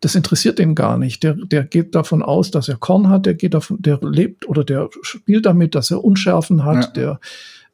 Das 0.00 0.14
interessiert 0.14 0.58
den 0.58 0.74
gar 0.74 0.98
nicht. 0.98 1.22
Der, 1.22 1.34
der 1.34 1.64
geht 1.64 1.94
davon 1.94 2.22
aus, 2.22 2.50
dass 2.50 2.68
er 2.68 2.76
Korn 2.76 3.08
hat, 3.08 3.26
der 3.26 3.34
geht 3.34 3.54
davon, 3.54 3.80
der 3.80 3.98
lebt 4.02 4.48
oder 4.48 4.64
der 4.64 4.90
spielt 5.02 5.46
damit, 5.46 5.74
dass 5.74 5.90
er 5.90 6.04
Unschärfen 6.04 6.64
hat, 6.64 6.96
ja. 6.96 7.18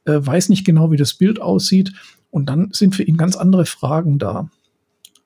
der 0.04 0.14
äh, 0.14 0.24
weiß 0.24 0.48
nicht 0.48 0.64
genau, 0.64 0.90
wie 0.90 0.96
das 0.96 1.14
Bild 1.14 1.40
aussieht. 1.40 1.92
Und 2.30 2.46
dann 2.48 2.70
sind 2.72 2.94
für 2.94 3.02
ihn 3.02 3.16
ganz 3.16 3.36
andere 3.36 3.66
Fragen 3.66 4.18
da. 4.18 4.48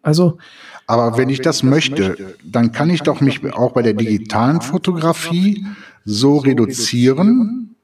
Also. 0.03 0.38
Aber 0.87 1.19
wenn 1.19 1.29
ich 1.29 1.41
das 1.41 1.62
möchte, 1.62 2.37
dann 2.45 2.73
kann 2.73 2.91
ich 2.91 3.03
doch 3.03 3.21
mich 3.21 3.45
auch 3.53 3.73
bei 3.73 3.83
der 3.83 3.95
digitalen 3.95 4.61
Fotografie 4.61 5.67
so 6.05 6.38
reduzieren, 6.38 7.75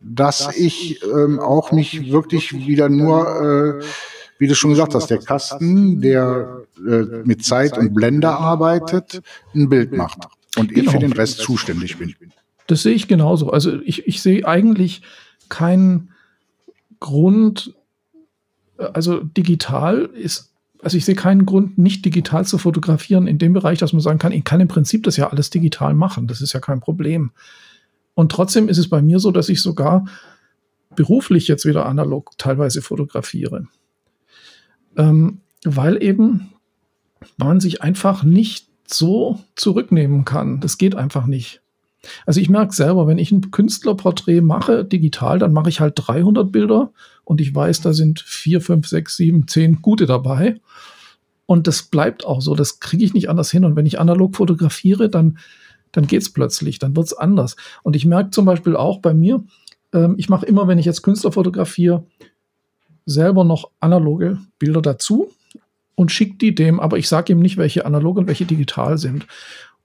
dass 0.00 0.56
ich 0.56 1.02
ähm, 1.02 1.40
auch 1.40 1.72
mich 1.72 2.12
wirklich 2.12 2.66
wieder 2.66 2.88
nur, 2.88 3.80
äh, 3.80 3.84
wie 4.42 4.48
du 4.48 4.56
schon 4.56 4.70
gesagt 4.70 4.96
hast, 4.96 5.08
der 5.08 5.18
Kasten, 5.18 6.00
der 6.00 6.62
äh, 6.78 7.22
mit 7.22 7.44
Zeit 7.44 7.78
und 7.78 7.94
Blende 7.94 8.28
arbeitet, 8.28 9.22
ein 9.54 9.68
Bild 9.68 9.92
macht 9.92 10.26
und 10.58 10.72
ich 10.72 10.78
genau. 10.78 10.90
für 10.90 10.98
den 10.98 11.12
Rest 11.12 11.38
zuständig 11.38 11.96
bin. 11.96 12.12
Das 12.66 12.82
sehe 12.82 12.92
ich 12.92 13.06
genauso. 13.06 13.50
Also 13.50 13.80
ich, 13.82 14.08
ich 14.08 14.20
sehe 14.20 14.44
eigentlich 14.44 15.02
keinen 15.48 16.10
Grund, 16.98 17.72
also 18.76 19.20
digital 19.20 20.10
ist 20.12 20.48
also 20.82 20.96
ich 20.96 21.04
sehe 21.04 21.14
keinen 21.14 21.46
Grund, 21.46 21.78
nicht 21.78 22.04
digital 22.04 22.44
zu 22.44 22.58
fotografieren 22.58 23.28
in 23.28 23.38
dem 23.38 23.52
Bereich, 23.52 23.78
dass 23.78 23.92
man 23.92 24.02
sagen 24.02 24.18
kann, 24.18 24.32
ich 24.32 24.42
kann 24.42 24.60
im 24.60 24.66
Prinzip 24.66 25.04
das 25.04 25.16
ja 25.16 25.30
alles 25.30 25.50
digital 25.50 25.94
machen. 25.94 26.26
Das 26.26 26.40
ist 26.40 26.54
ja 26.54 26.58
kein 26.58 26.80
Problem. 26.80 27.30
Und 28.14 28.32
trotzdem 28.32 28.68
ist 28.68 28.78
es 28.78 28.90
bei 28.90 29.00
mir 29.00 29.20
so, 29.20 29.30
dass 29.30 29.48
ich 29.48 29.62
sogar 29.62 30.06
beruflich 30.96 31.46
jetzt 31.46 31.64
wieder 31.66 31.86
analog 31.86 32.32
teilweise 32.36 32.82
fotografiere. 32.82 33.68
Ähm, 34.96 35.40
weil 35.64 36.02
eben 36.02 36.50
man 37.36 37.60
sich 37.60 37.82
einfach 37.82 38.24
nicht 38.24 38.68
so 38.86 39.38
zurücknehmen 39.54 40.24
kann. 40.24 40.60
Das 40.60 40.78
geht 40.78 40.94
einfach 40.94 41.26
nicht. 41.26 41.60
Also 42.26 42.40
ich 42.40 42.48
merke 42.48 42.74
selber, 42.74 43.06
wenn 43.06 43.18
ich 43.18 43.30
ein 43.30 43.50
Künstlerporträt 43.52 44.40
mache, 44.40 44.84
digital, 44.84 45.38
dann 45.38 45.52
mache 45.52 45.68
ich 45.68 45.80
halt 45.80 45.94
300 45.96 46.50
Bilder 46.50 46.92
und 47.24 47.40
ich 47.40 47.54
weiß, 47.54 47.80
da 47.80 47.92
sind 47.92 48.20
4, 48.20 48.60
5, 48.60 48.88
6, 48.88 49.16
7, 49.16 49.48
10 49.48 49.82
gute 49.82 50.06
dabei. 50.06 50.60
Und 51.46 51.66
das 51.66 51.82
bleibt 51.84 52.24
auch 52.24 52.40
so, 52.40 52.54
das 52.54 52.80
kriege 52.80 53.04
ich 53.04 53.14
nicht 53.14 53.28
anders 53.28 53.50
hin. 53.50 53.64
Und 53.64 53.76
wenn 53.76 53.86
ich 53.86 54.00
analog 54.00 54.36
fotografiere, 54.36 55.08
dann, 55.08 55.38
dann 55.92 56.06
geht 56.06 56.22
es 56.22 56.32
plötzlich, 56.32 56.78
dann 56.78 56.96
wird 56.96 57.06
es 57.06 57.14
anders. 57.14 57.56
Und 57.82 57.94
ich 57.94 58.04
merke 58.04 58.30
zum 58.30 58.46
Beispiel 58.46 58.74
auch 58.74 58.98
bei 58.98 59.14
mir, 59.14 59.44
ähm, 59.92 60.14
ich 60.18 60.28
mache 60.28 60.46
immer, 60.46 60.66
wenn 60.66 60.78
ich 60.78 60.86
jetzt 60.86 61.02
Künstler 61.02 61.32
fotografiere, 61.32 62.04
selber 63.06 63.44
noch 63.44 63.70
analoge 63.80 64.38
Bilder 64.58 64.82
dazu 64.82 65.30
und 65.94 66.10
schicke 66.10 66.36
die 66.38 66.54
dem, 66.54 66.80
aber 66.80 66.98
ich 66.98 67.08
sage 67.08 67.32
ihm 67.32 67.40
nicht, 67.40 67.56
welche 67.56 67.86
analog 67.86 68.16
und 68.18 68.26
welche 68.26 68.44
digital 68.44 68.98
sind. 68.98 69.26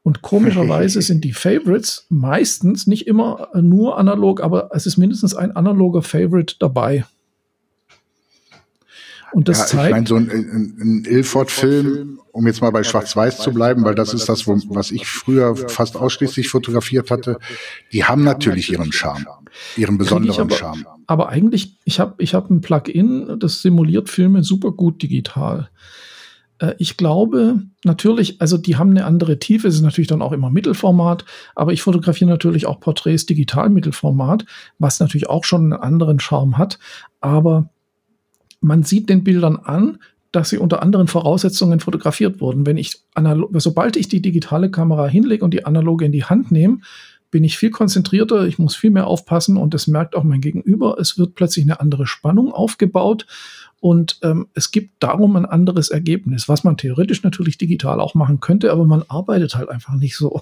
Und 0.03 0.21
komischerweise 0.21 1.01
sind 1.03 1.23
die 1.23 1.33
Favorites 1.33 2.05
meistens 2.09 2.87
nicht 2.87 3.07
immer 3.07 3.49
nur 3.53 3.97
analog, 3.97 4.41
aber 4.41 4.69
es 4.73 4.85
ist 4.85 4.97
mindestens 4.97 5.35
ein 5.35 5.55
analoger 5.55 6.01
Favorite 6.01 6.55
dabei. 6.59 7.05
Und 9.31 9.47
das 9.47 9.59
ja, 9.59 9.65
zeigt. 9.65 9.85
Ich 9.85 9.91
meine, 9.91 10.07
so 10.07 10.15
ein, 10.15 10.29
ein, 10.29 10.77
ein 10.79 11.05
Ilford-Film, 11.05 12.19
um 12.31 12.47
jetzt 12.47 12.61
mal 12.61 12.71
bei 12.71 12.83
Schwarz-Weiß 12.83 13.39
zu 13.39 13.51
bleiben, 13.51 13.83
weil 13.83 13.95
das 13.95 14.13
ist 14.13 14.29
das, 14.29 14.47
wo, 14.47 14.57
was 14.69 14.91
ich 14.91 15.07
früher 15.07 15.55
fast 15.55 15.95
ausschließlich 15.95 16.49
fotografiert 16.49 17.11
hatte, 17.11 17.39
die 17.91 18.03
haben 18.03 18.23
natürlich 18.23 18.71
ihren 18.71 18.91
Charme, 18.91 19.25
ihren 19.75 19.97
besonderen 19.97 20.41
aber, 20.41 20.55
Charme. 20.55 20.85
Aber 21.07 21.29
eigentlich, 21.29 21.77
ich 21.83 21.99
habe 21.99 22.15
ich 22.19 22.33
hab 22.33 22.49
ein 22.49 22.61
Plugin, 22.61 23.39
das 23.39 23.61
simuliert 23.61 24.09
Filme 24.09 24.43
super 24.43 24.71
gut 24.71 25.01
digital. 25.01 25.69
Äh, 26.59 26.75
ich 26.77 26.97
glaube 26.97 27.61
natürlich, 27.83 28.41
also 28.41 28.57
die 28.57 28.75
haben 28.75 28.91
eine 28.91 29.05
andere 29.05 29.39
Tiefe, 29.39 29.67
es 29.67 29.75
ist 29.75 29.81
natürlich 29.81 30.07
dann 30.07 30.21
auch 30.21 30.31
immer 30.31 30.49
Mittelformat, 30.49 31.25
aber 31.55 31.73
ich 31.73 31.81
fotografiere 31.81 32.29
natürlich 32.29 32.65
auch 32.65 32.79
Porträts 32.79 33.25
digital 33.25 33.69
Mittelformat, 33.69 34.45
was 34.79 34.99
natürlich 34.99 35.29
auch 35.29 35.43
schon 35.43 35.73
einen 35.73 35.81
anderen 35.81 36.19
Charme 36.19 36.57
hat. 36.57 36.79
Aber 37.19 37.69
man 38.61 38.83
sieht 38.83 39.09
den 39.09 39.23
Bildern 39.23 39.57
an, 39.57 39.99
dass 40.31 40.49
sie 40.49 40.57
unter 40.57 40.81
anderen 40.81 41.07
Voraussetzungen 41.07 41.79
fotografiert 41.79 42.41
wurden. 42.41 42.65
Wenn 42.65 42.77
ich 42.77 43.01
sobald 43.53 43.95
ich 43.95 44.07
die 44.07 44.21
digitale 44.21 44.69
Kamera 44.69 45.07
hinlege 45.07 45.43
und 45.43 45.51
die 45.53 45.65
analoge 45.65 46.05
in 46.05 46.11
die 46.11 46.25
Hand 46.25 46.51
nehme, 46.51 46.79
bin 47.31 47.43
ich 47.43 47.57
viel 47.57 47.71
konzentrierter, 47.71 48.45
ich 48.45 48.57
muss 48.57 48.75
viel 48.75 48.91
mehr 48.91 49.07
aufpassen 49.07 49.57
und 49.57 49.73
das 49.73 49.87
merkt 49.87 50.15
auch 50.15 50.23
mein 50.23 50.41
Gegenüber. 50.41 50.97
Es 50.99 51.17
wird 51.17 51.35
plötzlich 51.35 51.65
eine 51.65 51.79
andere 51.79 52.07
Spannung 52.07 52.51
aufgebaut 52.51 53.25
und 53.79 54.19
ähm, 54.23 54.47
es 54.53 54.71
gibt 54.71 55.03
darum 55.03 55.35
ein 55.35 55.45
anderes 55.45 55.89
Ergebnis, 55.89 56.47
was 56.47 56.63
man 56.63 56.77
theoretisch 56.77 57.23
natürlich 57.23 57.57
digital 57.57 57.99
auch 57.99 58.15
machen 58.15 58.39
könnte, 58.39 58.71
aber 58.71 58.85
man 58.85 59.03
arbeitet 59.07 59.55
halt 59.55 59.69
einfach 59.69 59.93
nicht 59.95 60.15
so. 60.15 60.41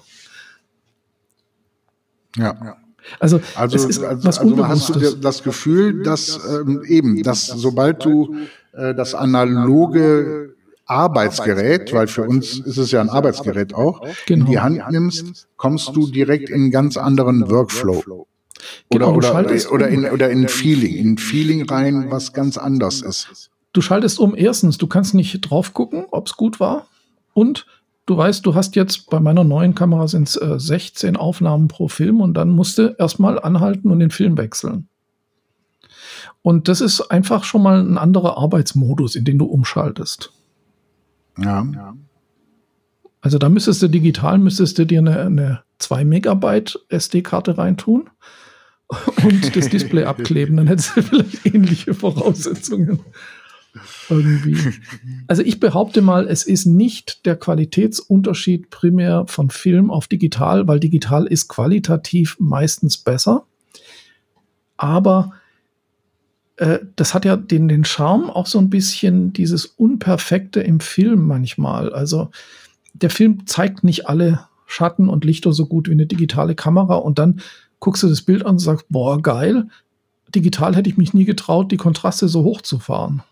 Ja. 2.36 2.56
ja. 2.62 2.76
Also, 3.20 3.40
also, 3.54 3.76
es 3.76 3.84
ist 3.84 4.02
also, 4.02 4.24
was 4.24 4.38
also 4.38 4.68
hast 4.68 4.94
du 4.94 5.16
das 5.16 5.42
Gefühl, 5.42 6.02
dass 6.02 6.40
ähm, 6.48 6.82
eben, 6.86 7.22
dass 7.22 7.46
sobald 7.46 8.04
du 8.04 8.36
äh, 8.72 8.94
das 8.94 9.14
analoge 9.14 10.54
Arbeitsgerät, 10.86 11.92
weil 11.92 12.06
für 12.06 12.22
uns 12.22 12.60
ist 12.60 12.78
es 12.78 12.90
ja 12.92 13.00
ein 13.00 13.10
Arbeitsgerät 13.10 13.74
auch, 13.74 14.02
genau. 14.26 14.44
in 14.46 14.50
die 14.50 14.60
Hand 14.60 14.90
nimmst, 14.90 15.48
kommst 15.56 15.94
du 15.94 16.06
direkt 16.06 16.48
in 16.48 16.54
einen 16.54 16.70
ganz 16.70 16.96
anderen 16.96 17.50
Workflow. 17.50 18.26
Oder, 18.88 19.06
genau, 19.06 19.14
oder, 19.14 19.34
oder, 19.70 19.88
in, 19.88 20.06
oder 20.06 20.30
in 20.30 20.48
Feeling, 20.48 20.94
in 20.94 21.18
Feeling 21.18 21.68
rein, 21.68 22.06
was 22.10 22.32
ganz 22.32 22.56
anders 22.56 23.02
ist. 23.02 23.50
Du 23.72 23.82
schaltest 23.82 24.18
um, 24.18 24.34
erstens, 24.36 24.78
du 24.78 24.86
kannst 24.86 25.14
nicht 25.14 25.38
drauf 25.40 25.74
gucken, 25.74 26.06
ob 26.10 26.28
es 26.28 26.34
gut 26.34 26.60
war. 26.60 26.86
Und 27.34 27.66
du 28.06 28.16
weißt, 28.16 28.46
du 28.46 28.54
hast 28.54 28.76
jetzt 28.76 29.10
bei 29.10 29.20
meiner 29.20 29.44
neuen 29.44 29.74
Kamera 29.74 30.08
sind 30.08 30.28
es 30.28 30.36
äh, 30.36 30.58
16 30.58 31.16
Aufnahmen 31.16 31.68
pro 31.68 31.88
Film 31.88 32.20
und 32.20 32.34
dann 32.34 32.50
musst 32.50 32.78
du 32.78 32.94
erstmal 32.98 33.38
anhalten 33.38 33.90
und 33.90 33.98
den 33.98 34.10
Film 34.10 34.38
wechseln. 34.38 34.88
Und 36.42 36.68
das 36.68 36.80
ist 36.80 37.00
einfach 37.00 37.44
schon 37.44 37.62
mal 37.62 37.80
ein 37.80 37.98
anderer 37.98 38.38
Arbeitsmodus, 38.38 39.16
in 39.16 39.24
den 39.24 39.38
du 39.38 39.46
umschaltest. 39.46 40.32
Ja. 41.38 41.66
Also 43.20 43.38
da 43.38 43.48
müsstest 43.48 43.82
du 43.82 43.88
digital, 43.88 44.38
müsstest 44.38 44.78
du 44.78 44.86
dir 44.86 45.00
eine, 45.00 45.20
eine 45.20 45.62
2 45.78 46.04
Megabyte 46.04 46.78
SD-Karte 46.88 47.58
reintun 47.58 48.08
und 49.24 49.56
das 49.56 49.68
Display 49.68 50.04
abkleben, 50.06 50.56
dann 50.56 50.68
hättest 50.68 50.96
du 50.96 51.02
vielleicht 51.02 51.44
ähnliche 51.44 51.92
Voraussetzungen. 51.92 53.00
Irgendwie. 54.08 54.56
Also 55.28 55.42
ich 55.42 55.58
behaupte 55.58 56.02
mal, 56.02 56.28
es 56.28 56.44
ist 56.44 56.66
nicht 56.66 57.26
der 57.26 57.34
Qualitätsunterschied 57.34 58.70
primär 58.70 59.24
von 59.26 59.50
Film 59.50 59.90
auf 59.90 60.06
digital, 60.06 60.68
weil 60.68 60.78
digital 60.78 61.26
ist 61.26 61.48
qualitativ 61.48 62.36
meistens 62.38 62.96
besser. 62.96 63.44
Aber 64.76 65.32
äh, 66.56 66.78
das 66.94 67.12
hat 67.12 67.24
ja 67.24 67.36
den, 67.36 67.66
den 67.66 67.84
Charme 67.84 68.30
auch 68.30 68.46
so 68.46 68.58
ein 68.58 68.70
bisschen 68.70 69.32
dieses 69.32 69.66
Unperfekte 69.66 70.60
im 70.60 70.78
Film 70.78 71.26
manchmal. 71.26 71.92
Also 71.92 72.30
der 72.94 73.10
Film 73.10 73.46
zeigt 73.46 73.84
nicht 73.84 74.08
alle 74.08 74.46
Schatten 74.66 75.08
und 75.08 75.24
Lichter 75.24 75.52
so 75.52 75.66
gut 75.66 75.88
wie 75.88 75.92
eine 75.92 76.06
digitale 76.06 76.54
Kamera 76.54 76.96
und 76.96 77.18
dann 77.18 77.40
guckst 77.78 78.02
du 78.02 78.08
das 78.08 78.22
Bild 78.22 78.44
an 78.44 78.52
und 78.52 78.58
sagst, 78.58 78.86
boah, 78.88 79.20
geil. 79.20 79.68
Digital 80.34 80.74
hätte 80.74 80.88
ich 80.88 80.96
mich 80.96 81.14
nie 81.14 81.24
getraut, 81.24 81.70
die 81.70 81.76
Kontraste 81.76 82.28
so 82.28 82.42
hoch 82.42 82.62
zu 82.62 82.78
fahren. 82.78 83.22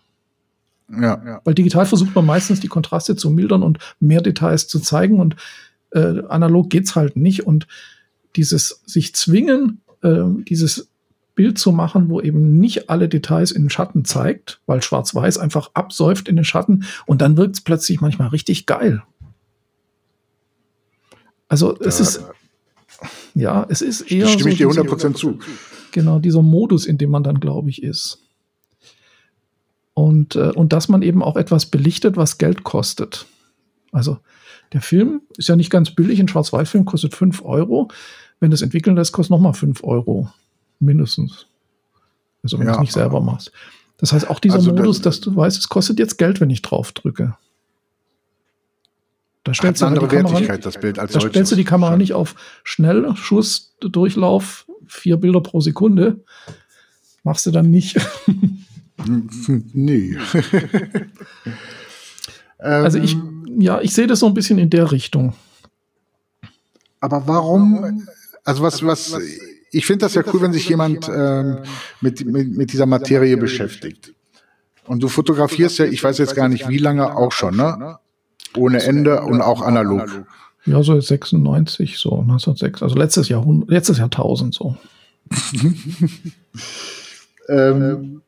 Ja, 0.89 1.21
ja. 1.25 1.41
Weil 1.43 1.55
digital 1.55 1.85
versucht 1.85 2.13
man 2.15 2.25
meistens 2.25 2.59
die 2.59 2.67
Kontraste 2.67 3.15
zu 3.15 3.29
mildern 3.29 3.63
und 3.63 3.79
mehr 3.99 4.21
Details 4.21 4.67
zu 4.67 4.79
zeigen 4.79 5.19
und 5.19 5.35
äh, 5.91 6.21
analog 6.29 6.69
geht's 6.69 6.95
halt 6.95 7.15
nicht. 7.15 7.47
Und 7.47 7.67
dieses 8.35 8.81
sich 8.85 9.15
zwingen, 9.15 9.81
äh, 10.01 10.23
dieses 10.47 10.89
Bild 11.33 11.57
zu 11.57 11.71
machen, 11.71 12.09
wo 12.09 12.21
eben 12.21 12.59
nicht 12.59 12.89
alle 12.89 13.09
Details 13.09 13.51
in 13.51 13.63
den 13.63 13.69
Schatten 13.69 14.05
zeigt, 14.05 14.61
weil 14.65 14.81
Schwarz-Weiß 14.81 15.37
einfach 15.37 15.71
absäuft 15.73 16.29
in 16.29 16.35
den 16.35 16.45
Schatten 16.45 16.85
und 17.05 17.21
dann 17.21 17.35
wirkt 17.37 17.55
es 17.55 17.61
plötzlich 17.61 17.99
manchmal 17.99 18.29
richtig 18.29 18.65
geil. 18.65 19.03
Also 21.47 21.77
es 21.79 21.99
ist, 21.99 22.23
ja, 23.35 23.65
es 23.69 23.81
ist 23.81 24.01
eher. 24.01 24.27
Stimme 24.27 24.43
so 24.43 24.49
ich 24.49 24.57
dir 24.57 24.67
100% 24.67 25.13
zu. 25.13 25.39
Genau, 25.91 26.19
dieser 26.19 26.41
Modus, 26.41 26.85
in 26.85 26.97
dem 26.97 27.11
man 27.11 27.23
dann, 27.23 27.39
glaube 27.39 27.69
ich, 27.69 27.83
ist. 27.83 28.24
Und, 29.95 30.35
äh, 30.35 30.51
und 30.51 30.73
dass 30.73 30.89
man 30.89 31.01
eben 31.01 31.23
auch 31.23 31.37
etwas 31.37 31.65
belichtet, 31.65 32.17
was 32.17 32.37
Geld 32.37 32.63
kostet. 32.63 33.25
Also 33.91 34.19
der 34.73 34.81
Film 34.81 35.21
ist 35.37 35.47
ja 35.47 35.55
nicht 35.55 35.69
ganz 35.69 35.91
billig. 35.91 36.19
Ein 36.19 36.27
Schwarz-Weiß-Film 36.27 36.85
kostet 36.85 37.15
5 37.15 37.43
Euro. 37.43 37.87
Wenn 38.41 38.51
das 38.51 38.61
entwickeln 38.61 38.97
lässt, 38.97 39.13
kostet 39.13 39.31
nochmal 39.31 39.53
5 39.53 39.83
Euro. 39.83 40.29
Mindestens. 40.79 41.47
Also 42.43 42.59
wenn 42.59 42.67
ja, 42.67 42.73
du 42.73 42.79
es 42.79 42.81
nicht 42.81 42.93
selber 42.93 43.21
machst. 43.21 43.53
Das 43.97 44.11
heißt, 44.11 44.29
auch 44.29 44.39
dieser 44.41 44.55
also 44.55 44.71
Modus, 44.73 44.97
das, 44.97 45.21
dass 45.21 45.21
du 45.21 45.35
weißt, 45.35 45.57
es 45.57 45.69
kostet 45.69 45.97
jetzt 45.97 46.17
Geld, 46.17 46.41
wenn 46.41 46.49
ich 46.49 46.61
drauf 46.61 46.91
drücke. 46.91 47.37
Da 49.45 49.53
stellst 49.53 49.81
du 49.81 49.85
andere 49.85 50.07
Kamera, 50.07 50.33
Wertigkeit, 50.33 50.65
das 50.65 50.79
Bild 50.79 50.99
als 50.99 51.13
Da 51.13 51.21
stellst 51.21 51.51
du 51.51 51.55
die 51.55 51.63
Kamera 51.63 51.91
schon. 51.91 51.99
nicht 51.99 52.13
auf 52.13 52.35
Schnellschuss, 52.63 53.75
Durchlauf, 53.79 54.65
vier 54.87 55.17
Bilder 55.17 55.39
pro 55.39 55.61
Sekunde. 55.61 56.23
Machst 57.23 57.45
du 57.45 57.51
dann 57.51 57.69
nicht. 57.69 57.95
nee. 59.73 60.17
also 62.57 62.97
ich, 62.97 63.17
ja, 63.57 63.81
ich 63.81 63.93
sehe 63.93 64.07
das 64.07 64.19
so 64.19 64.27
ein 64.27 64.33
bisschen 64.33 64.57
in 64.57 64.69
der 64.69 64.91
Richtung. 64.91 65.33
Aber 66.99 67.27
warum, 67.27 68.05
also 68.43 68.63
was, 68.63 68.83
was, 68.83 69.17
ich 69.71 69.85
finde 69.85 70.05
das 70.05 70.15
ja 70.15 70.23
cool, 70.33 70.41
wenn 70.41 70.53
sich 70.53 70.69
jemand 70.69 71.09
ähm, 71.13 71.59
mit, 72.01 72.25
mit, 72.25 72.55
mit 72.55 72.73
dieser 72.73 72.85
Materie 72.85 73.37
beschäftigt. 73.37 74.13
Und 74.85 75.01
du 75.01 75.07
fotografierst 75.07 75.79
ja, 75.79 75.85
ich 75.85 76.03
weiß 76.03 76.17
jetzt 76.19 76.35
gar 76.35 76.47
nicht 76.47 76.69
wie 76.69 76.77
lange, 76.77 77.15
auch 77.15 77.31
schon, 77.31 77.57
ne? 77.57 77.97
Ohne 78.55 78.83
Ende 78.83 79.21
und 79.21 79.41
auch 79.41 79.61
analog. 79.61 80.25
Ja, 80.65 80.81
so 80.81 80.99
96, 80.99 81.97
so 81.97 82.21
1906, 82.21 82.81
also 82.81 82.95
letztes 82.95 83.29
Jahr, 83.29 83.45
letztes 83.67 83.97
Jahr 83.97 84.05
1000 84.05 84.53
so. 84.53 84.77
ähm, 87.49 88.21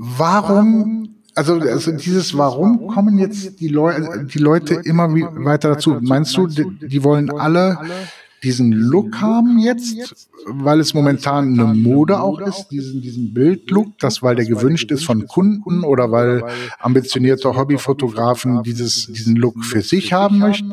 warum, 0.00 1.16
also, 1.34 1.54
also 1.60 1.92
dieses 1.92 2.36
Warum 2.36 2.86
kommen 2.88 3.18
jetzt 3.18 3.60
die, 3.60 3.68
Leu 3.68 3.92
die 4.24 4.38
Leute 4.38 4.74
immer 4.84 5.12
weiter 5.12 5.70
dazu? 5.70 5.98
Meinst 6.00 6.36
du, 6.36 6.46
die, 6.46 6.64
die 6.80 7.04
wollen 7.04 7.30
alle 7.30 7.78
diesen 8.42 8.72
Look 8.72 9.20
haben 9.20 9.58
jetzt, 9.58 10.28
weil 10.46 10.80
es 10.80 10.94
momentan 10.94 11.60
eine 11.60 11.74
Mode 11.74 12.20
auch 12.20 12.40
ist, 12.40 12.68
diesen, 12.70 13.02
diesen 13.02 13.34
Bildlook, 13.34 13.98
das 13.98 14.22
weil 14.22 14.36
der 14.36 14.46
gewünscht 14.46 14.90
ist 14.90 15.04
von 15.04 15.26
Kunden 15.26 15.84
oder 15.84 16.10
weil 16.10 16.44
ambitionierte 16.78 17.54
Hobbyfotografen 17.54 18.62
dieses, 18.62 19.12
diesen 19.12 19.36
Look 19.36 19.62
für 19.62 19.82
sich 19.82 20.14
haben 20.14 20.38
möchten? 20.38 20.72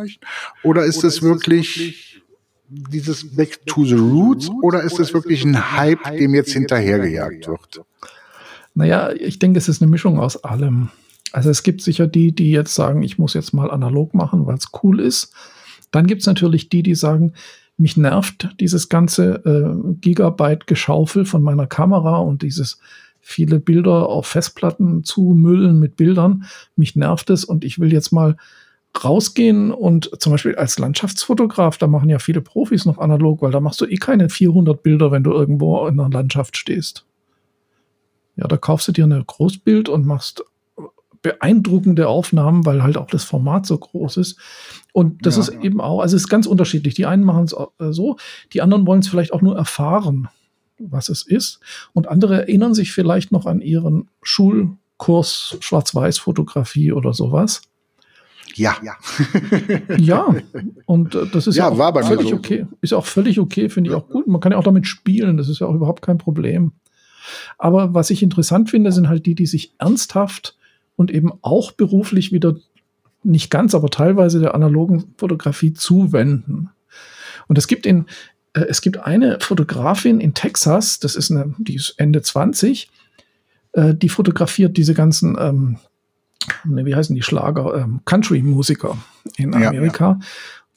Oder 0.64 0.86
ist 0.86 1.04
es 1.04 1.22
wirklich 1.22 2.24
dieses 2.70 3.36
Back 3.36 3.66
to 3.66 3.84
the 3.84 3.96
Roots? 3.96 4.50
Oder 4.62 4.84
ist 4.84 5.00
es 5.00 5.14
wirklich 5.14 5.44
ein 5.44 5.78
Hype, 5.78 6.04
dem 6.18 6.34
jetzt 6.34 6.54
hinterhergejagt 6.54 7.48
wird? 7.48 7.82
Naja, 8.78 9.12
ich 9.12 9.40
denke, 9.40 9.58
es 9.58 9.68
ist 9.68 9.82
eine 9.82 9.90
Mischung 9.90 10.20
aus 10.20 10.44
allem. 10.44 10.90
Also 11.32 11.50
es 11.50 11.64
gibt 11.64 11.82
sicher 11.82 12.06
die, 12.06 12.32
die 12.32 12.52
jetzt 12.52 12.76
sagen, 12.76 13.02
ich 13.02 13.18
muss 13.18 13.34
jetzt 13.34 13.52
mal 13.52 13.72
analog 13.72 14.14
machen, 14.14 14.46
weil 14.46 14.56
es 14.56 14.68
cool 14.84 15.00
ist. 15.00 15.34
Dann 15.90 16.06
gibt 16.06 16.22
es 16.22 16.28
natürlich 16.28 16.70
die, 16.70 16.84
die 16.84 16.94
sagen, 16.94 17.34
mich 17.78 17.98
nervt 17.98 18.50
dieses 18.60 18.88
ganze 18.88 19.44
äh, 19.46 19.96
Gigabyte-Geschaufel 20.00 21.26
von 21.26 21.42
meiner 21.42 21.66
Kamera 21.66 22.20
und 22.20 22.44
dieses 22.44 22.78
viele 23.20 23.60
Bilder 23.60 24.10
auf 24.10 24.28
Festplatten 24.28 25.04
zu 25.04 25.22
müllen 25.24 25.80
mit 25.80 25.96
Bildern. 25.96 26.46
Mich 26.76 26.96
nervt 26.96 27.32
es 27.32 27.46
und 27.46 27.66
ich 27.66 27.80
will 27.80 27.92
jetzt 27.92 28.12
mal 28.12 28.38
rausgehen 29.04 29.72
und 29.72 30.12
zum 30.22 30.34
Beispiel 30.34 30.54
als 30.54 30.78
Landschaftsfotograf, 30.78 31.80
da 31.80 31.88
machen 31.88 32.10
ja 32.10 32.20
viele 32.20 32.42
Profis 32.42 32.86
noch 32.86 33.00
analog, 33.00 33.42
weil 33.42 33.52
da 33.52 33.60
machst 33.60 33.82
du 33.82 33.86
eh 33.86 33.98
keine 33.98 34.30
400 34.30 34.84
Bilder, 34.84 35.12
wenn 35.12 35.24
du 35.24 35.32
irgendwo 35.32 35.88
in 35.88 36.00
einer 36.00 36.12
Landschaft 36.12 36.58
stehst. 36.58 37.08
Ja, 38.38 38.48
da 38.48 38.58
kaufst 38.58 38.88
du 38.88 38.92
dir 38.92 39.04
eine 39.04 39.24
Großbild 39.24 39.90
und 39.90 40.06
machst 40.06 40.44
beeindruckende 41.22 42.08
Aufnahmen, 42.08 42.66
weil 42.66 42.84
halt 42.84 42.98
auch 42.98 43.08
das 43.08 43.24
Format 43.24 43.66
so 43.66 43.78
groß 43.78 44.18
ist. 44.18 44.40
Und 44.94 45.26
das 45.26 45.36
ja, 45.36 45.42
ist 45.42 45.54
ja. 45.54 45.62
eben 45.62 45.82
auch, 45.82 46.02
also 46.02 46.16
es 46.16 46.24
ist 46.24 46.30
ganz 46.30 46.46
unterschiedlich. 46.46 46.94
Die 46.94 47.06
einen 47.06 47.24
machen 47.24 47.46
es 47.46 47.54
äh, 47.54 47.92
so, 47.92 48.18
die 48.54 48.62
anderen 48.62 48.88
wollen 48.88 49.02
es 49.02 49.08
vielleicht 49.08 49.34
auch 49.34 49.42
nur 49.42 49.58
erfahren, 49.58 50.30
was 50.80 51.10
es 51.10 51.24
ist. 51.24 51.60
Und 51.94 52.08
andere 52.08 52.42
erinnern 52.42 52.74
sich 52.74 52.92
vielleicht 52.92 53.32
noch 53.32 53.46
an 53.46 53.62
ihren 53.62 54.10
Schulkurs 54.22 55.58
Schwarz-Weiß-Fotografie 55.60 56.94
oder 56.94 57.14
sowas. 57.14 57.62
Ja. 58.56 58.76
ja, 59.98 60.36
und 60.86 61.14
äh, 61.14 61.28
das 61.32 61.46
ist 61.46 61.58
ja, 61.58 61.72
ja 61.72 61.90
auch 61.90 62.08
völlig 62.08 62.30
so. 62.30 62.36
okay. 62.36 62.66
Ist 62.82 62.94
auch 62.94 63.06
völlig 63.06 63.40
okay, 63.40 63.70
finde 63.70 63.92
ich 63.92 63.96
auch 63.96 64.10
gut. 64.10 64.26
Man 64.28 64.42
kann 64.42 64.52
ja 64.52 64.58
auch 64.58 64.64
damit 64.64 64.88
spielen, 64.88 65.38
das 65.38 65.48
ist 65.48 65.60
ja 65.60 65.68
auch 65.68 65.76
überhaupt 65.76 66.02
kein 66.02 66.18
Problem. 66.18 66.72
Aber 67.58 67.94
was 67.94 68.10
ich 68.10 68.24
interessant 68.24 68.70
finde, 68.70 68.92
sind 68.92 69.10
halt 69.10 69.26
die, 69.26 69.36
die 69.36 69.46
sich 69.46 69.74
ernsthaft 69.78 70.56
und 70.96 71.12
eben 71.12 71.32
auch 71.42 71.72
beruflich 71.72 72.32
wieder 72.32 72.56
nicht 73.24 73.50
ganz, 73.50 73.76
aber 73.76 73.90
teilweise 73.90 74.40
der 74.40 74.56
analogen 74.56 75.14
Fotografie 75.18 75.74
zuwenden. 75.74 76.70
Und 77.48 77.58
es 77.58 77.68
gibt 77.68 77.86
in, 77.86 78.06
äh, 78.54 78.62
es 78.62 78.82
gibt 78.82 78.98
eine 78.98 79.40
Fotografin 79.40 80.20
in 80.20 80.34
Texas, 80.34 81.00
das 81.00 81.16
ist 81.16 81.32
eine, 81.32 81.54
die 81.58 81.76
ist 81.76 81.96
Ende 81.98 82.22
20, 82.22 82.90
äh, 83.74 83.94
die 83.94 84.10
fotografiert 84.10 84.78
diese 84.78 84.94
ganzen, 84.94 85.38
ähm, 85.40 85.78
ne, 86.64 86.86
wie 86.86 86.96
heißen 86.96 87.16
die 87.16 87.22
Schlager, 87.22 87.76
ähm, 87.76 88.02
Country-Musiker 88.06 88.98
in 89.38 89.54
Amerika. 89.54 90.06
Ja, 90.06 90.12
ja. 90.12 90.26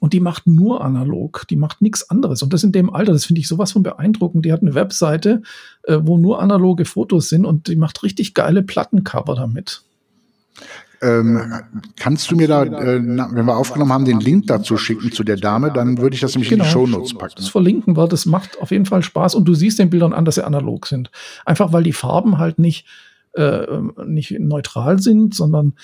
Und 0.00 0.14
die 0.14 0.20
macht 0.20 0.46
nur 0.46 0.82
analog, 0.82 1.46
die 1.48 1.56
macht 1.56 1.82
nichts 1.82 2.08
anderes. 2.08 2.42
Und 2.42 2.52
das 2.52 2.64
in 2.64 2.72
dem 2.72 2.92
Alter, 2.92 3.12
das 3.12 3.26
finde 3.26 3.40
ich 3.40 3.48
sowas 3.48 3.72
von 3.72 3.82
beeindruckend. 3.82 4.44
Die 4.46 4.52
hat 4.52 4.62
eine 4.62 4.74
Webseite, 4.74 5.42
äh, 5.84 5.98
wo 6.02 6.18
nur 6.18 6.40
analoge 6.40 6.86
Fotos 6.86 7.28
sind 7.28 7.44
und 7.44 7.68
die 7.68 7.76
macht 7.76 8.02
richtig 8.02 8.34
geile 8.34 8.62
Plattencover 8.62 9.34
damit. 9.34 9.82
Ähm, 11.02 11.40
kannst 11.96 12.30
du 12.30 12.36
mir 12.36 12.48
da, 12.48 12.64
äh, 12.64 13.00
wenn 13.00 13.46
wir 13.46 13.56
aufgenommen 13.56 13.92
haben, 13.92 14.04
den 14.04 14.20
Link 14.20 14.46
dazu 14.46 14.76
schicken 14.76 15.12
zu 15.12 15.24
der 15.24 15.36
Dame, 15.36 15.72
dann 15.72 15.98
würde 15.98 16.14
ich 16.14 16.20
das 16.20 16.34
nämlich 16.34 16.50
genau, 16.50 16.64
in 16.64 16.68
die 16.68 16.74
genau. 16.74 16.86
Shownotes 16.86 17.14
packen. 17.14 17.34
Das 17.36 17.48
verlinken 17.48 17.96
wir, 17.96 18.06
das 18.06 18.26
macht 18.26 18.58
auf 18.60 18.70
jeden 18.70 18.84
Fall 18.84 19.02
Spaß 19.02 19.34
und 19.34 19.46
du 19.46 19.54
siehst 19.54 19.78
den 19.78 19.88
Bildern 19.88 20.12
an, 20.12 20.26
dass 20.26 20.34
sie 20.34 20.44
analog 20.44 20.86
sind. 20.86 21.10
Einfach 21.46 21.72
weil 21.72 21.84
die 21.84 21.94
Farben 21.94 22.36
halt 22.36 22.58
nicht, 22.58 22.86
äh, 23.32 23.66
nicht 24.04 24.38
neutral 24.38 24.98
sind, 24.98 25.34
sondern 25.34 25.74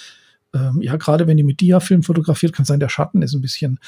ähm, 0.57 0.81
ja, 0.81 0.97
gerade 0.97 1.27
wenn 1.27 1.37
die 1.37 1.43
mit 1.43 1.61
Diafilm 1.61 2.03
fotografiert, 2.03 2.53
kann 2.53 2.65
sein, 2.65 2.81
der 2.81 2.89
Schatten 2.89 3.23
ist 3.23 3.35
ein 3.35 3.43
bisschen 3.43 3.79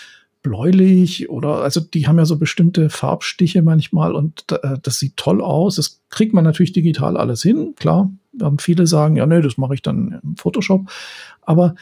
bläulich 0.42 1.28
oder 1.28 1.62
also 1.62 1.80
die 1.80 2.06
haben 2.06 2.18
ja 2.18 2.24
so 2.24 2.38
bestimmte 2.38 2.90
Farbstiche 2.90 3.62
manchmal 3.62 4.14
und 4.14 4.44
äh, 4.52 4.76
das 4.82 4.98
sieht 4.98 5.16
toll 5.16 5.40
aus. 5.42 5.76
Das 5.76 6.00
kriegt 6.10 6.32
man 6.32 6.44
natürlich 6.44 6.72
digital 6.72 7.16
alles 7.16 7.42
hin, 7.42 7.74
klar. 7.76 8.10
Werden 8.32 8.58
viele 8.58 8.86
sagen, 8.86 9.16
ja, 9.16 9.26
nee, 9.26 9.40
das 9.40 9.58
mache 9.58 9.74
ich 9.74 9.82
dann 9.82 10.20
im 10.22 10.36
Photoshop. 10.36 10.88
Aber 11.42 11.74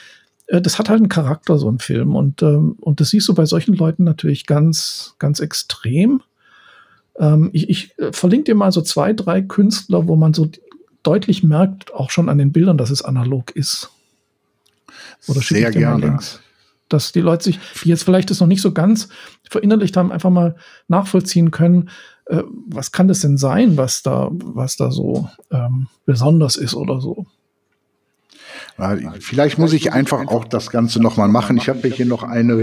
äh, 0.47 0.63
das 0.63 0.79
hat 0.79 0.89
halt 0.89 1.01
einen 1.01 1.09
Charakter, 1.09 1.59
so 1.59 1.71
ein 1.71 1.81
Film. 1.81 2.15
Und, 2.15 2.43
ähm, 2.43 2.77
und 2.81 3.01
das 3.01 3.11
siehst 3.11 3.29
du 3.29 3.35
bei 3.35 3.45
solchen 3.45 3.75
Leuten 3.75 4.05
natürlich 4.05 4.47
ganz, 4.47 5.17
ganz 5.19 5.41
extrem. 5.41 6.23
Ähm, 7.19 7.51
ich 7.53 7.69
ich 7.69 7.99
äh, 7.99 8.13
verlinke 8.13 8.53
dir 8.53 8.55
mal 8.55 8.73
so 8.73 8.81
zwei, 8.81 9.13
drei 9.13 9.43
Künstler, 9.43 10.09
wo 10.09 10.17
man 10.17 10.33
so 10.33 10.49
deutlich 11.03 11.43
merkt, 11.43 11.93
auch 11.95 12.11
schon 12.11 12.29
an 12.29 12.39
den 12.39 12.53
Bildern, 12.53 12.79
dass 12.79 12.91
es 12.91 13.03
analog 13.03 13.55
ist. 13.55 13.91
Oder 15.29 15.41
Sehr 15.41 15.71
gerne. 15.71 16.07
Links 16.07 16.41
dass 16.89 17.13
die 17.13 17.21
Leute 17.21 17.45
sich, 17.45 17.59
die 17.83 17.89
jetzt 17.89 18.05
vielleicht 18.05 18.31
das 18.31 18.41
noch 18.41 18.47
nicht 18.47 18.63
so 18.63 18.73
ganz 18.73 19.09
verinnerlicht 19.51 19.97
haben, 19.97 20.13
einfach 20.13 20.31
mal 20.31 20.57
nachvollziehen 20.89 21.51
können, 21.51 21.91
äh, 22.27 22.43
was 22.69 22.93
kann 22.93 23.09
das 23.09 23.21
denn 23.21 23.39
sein, 23.39 23.77
was 23.77 24.03
da, 24.03 24.29
was 24.31 24.77
da 24.77 24.91
so 24.91 25.29
ähm, 25.51 25.89
besonders 26.05 26.57
ist 26.57 26.75
oder 26.75 27.01
so. 27.01 27.27
Vielleicht 29.21 29.59
muss 29.59 29.73
ich 29.73 29.93
einfach 29.93 30.27
auch 30.29 30.45
das 30.45 30.71
Ganze 30.71 31.01
nochmal 31.01 31.29
machen. 31.29 31.57
Ich 31.57 31.69
habe 31.69 31.89
hier 31.89 32.05
noch 32.05 32.23
eine 32.23 32.61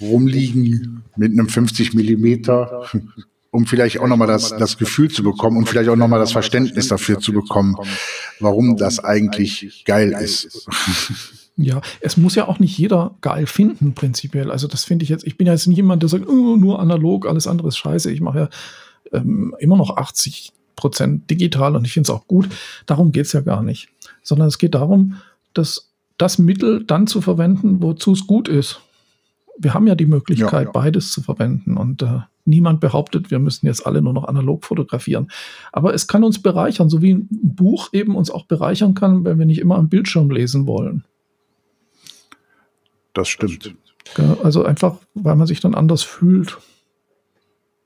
rumliegen 0.00 1.02
mit 1.16 1.32
einem 1.32 1.48
50 1.48 1.92
Millimeter, 1.92 2.86
um 3.50 3.66
vielleicht 3.66 3.98
auch 3.98 4.06
nochmal 4.06 4.28
das, 4.28 4.50
das 4.50 4.78
Gefühl 4.78 5.10
zu 5.10 5.22
bekommen 5.22 5.56
und 5.56 5.68
vielleicht 5.68 5.90
auch 5.90 5.96
nochmal 5.96 6.20
das 6.20 6.32
Verständnis 6.32 6.88
dafür 6.88 7.18
zu 7.18 7.32
bekommen, 7.32 7.76
warum 8.38 8.76
das 8.76 9.02
eigentlich 9.02 9.84
geil 9.84 10.12
ist. 10.12 10.68
Ja, 11.62 11.82
es 12.00 12.16
muss 12.16 12.36
ja 12.36 12.48
auch 12.48 12.58
nicht 12.58 12.78
jeder 12.78 13.16
geil 13.20 13.46
finden, 13.46 13.92
prinzipiell. 13.94 14.50
Also, 14.50 14.66
das 14.66 14.84
finde 14.84 15.02
ich 15.02 15.10
jetzt, 15.10 15.26
ich 15.26 15.36
bin 15.36 15.46
ja 15.46 15.52
jetzt 15.52 15.66
nicht 15.66 15.76
jemand, 15.76 16.02
der 16.02 16.08
sagt, 16.08 16.26
oh, 16.26 16.56
nur 16.56 16.80
analog, 16.80 17.26
alles 17.26 17.46
andere 17.46 17.68
ist 17.68 17.76
scheiße. 17.76 18.10
Ich 18.10 18.22
mache 18.22 18.38
ja 18.38 18.48
ähm, 19.12 19.54
immer 19.58 19.76
noch 19.76 19.94
80 19.98 20.52
Prozent 20.74 21.28
digital 21.28 21.76
und 21.76 21.86
ich 21.86 21.92
finde 21.92 22.10
es 22.10 22.16
auch 22.16 22.26
gut. 22.26 22.48
Darum 22.86 23.12
geht 23.12 23.26
es 23.26 23.32
ja 23.34 23.42
gar 23.42 23.62
nicht. 23.62 23.88
Sondern 24.22 24.48
es 24.48 24.56
geht 24.56 24.74
darum, 24.74 25.16
dass 25.52 25.90
das 26.16 26.38
Mittel 26.38 26.82
dann 26.84 27.06
zu 27.06 27.20
verwenden, 27.20 27.82
wozu 27.82 28.12
es 28.12 28.26
gut 28.26 28.48
ist. 28.48 28.80
Wir 29.58 29.74
haben 29.74 29.86
ja 29.86 29.94
die 29.94 30.06
Möglichkeit, 30.06 30.52
ja, 30.52 30.62
ja. 30.62 30.70
beides 30.70 31.12
zu 31.12 31.20
verwenden 31.20 31.76
und 31.76 32.00
äh, 32.00 32.20
niemand 32.44 32.80
behauptet, 32.80 33.30
wir 33.30 33.38
müssen 33.38 33.66
jetzt 33.66 33.86
alle 33.86 34.02
nur 34.02 34.12
noch 34.12 34.24
analog 34.24 34.64
fotografieren. 34.64 35.30
Aber 35.72 35.94
es 35.94 36.06
kann 36.06 36.24
uns 36.24 36.42
bereichern, 36.42 36.88
so 36.88 37.02
wie 37.02 37.14
ein 37.14 37.28
Buch 37.30 37.88
eben 37.92 38.16
uns 38.16 38.30
auch 38.30 38.46
bereichern 38.46 38.94
kann, 38.94 39.24
wenn 39.24 39.38
wir 39.38 39.46
nicht 39.46 39.60
immer 39.60 39.76
am 39.76 39.88
Bildschirm 39.88 40.30
lesen 40.30 40.66
wollen. 40.66 41.04
Das 43.12 43.28
stimmt. 43.28 43.74
Also 44.42 44.64
einfach, 44.64 44.96
weil 45.14 45.36
man 45.36 45.46
sich 45.46 45.60
dann 45.60 45.74
anders 45.74 46.02
fühlt. 46.02 46.58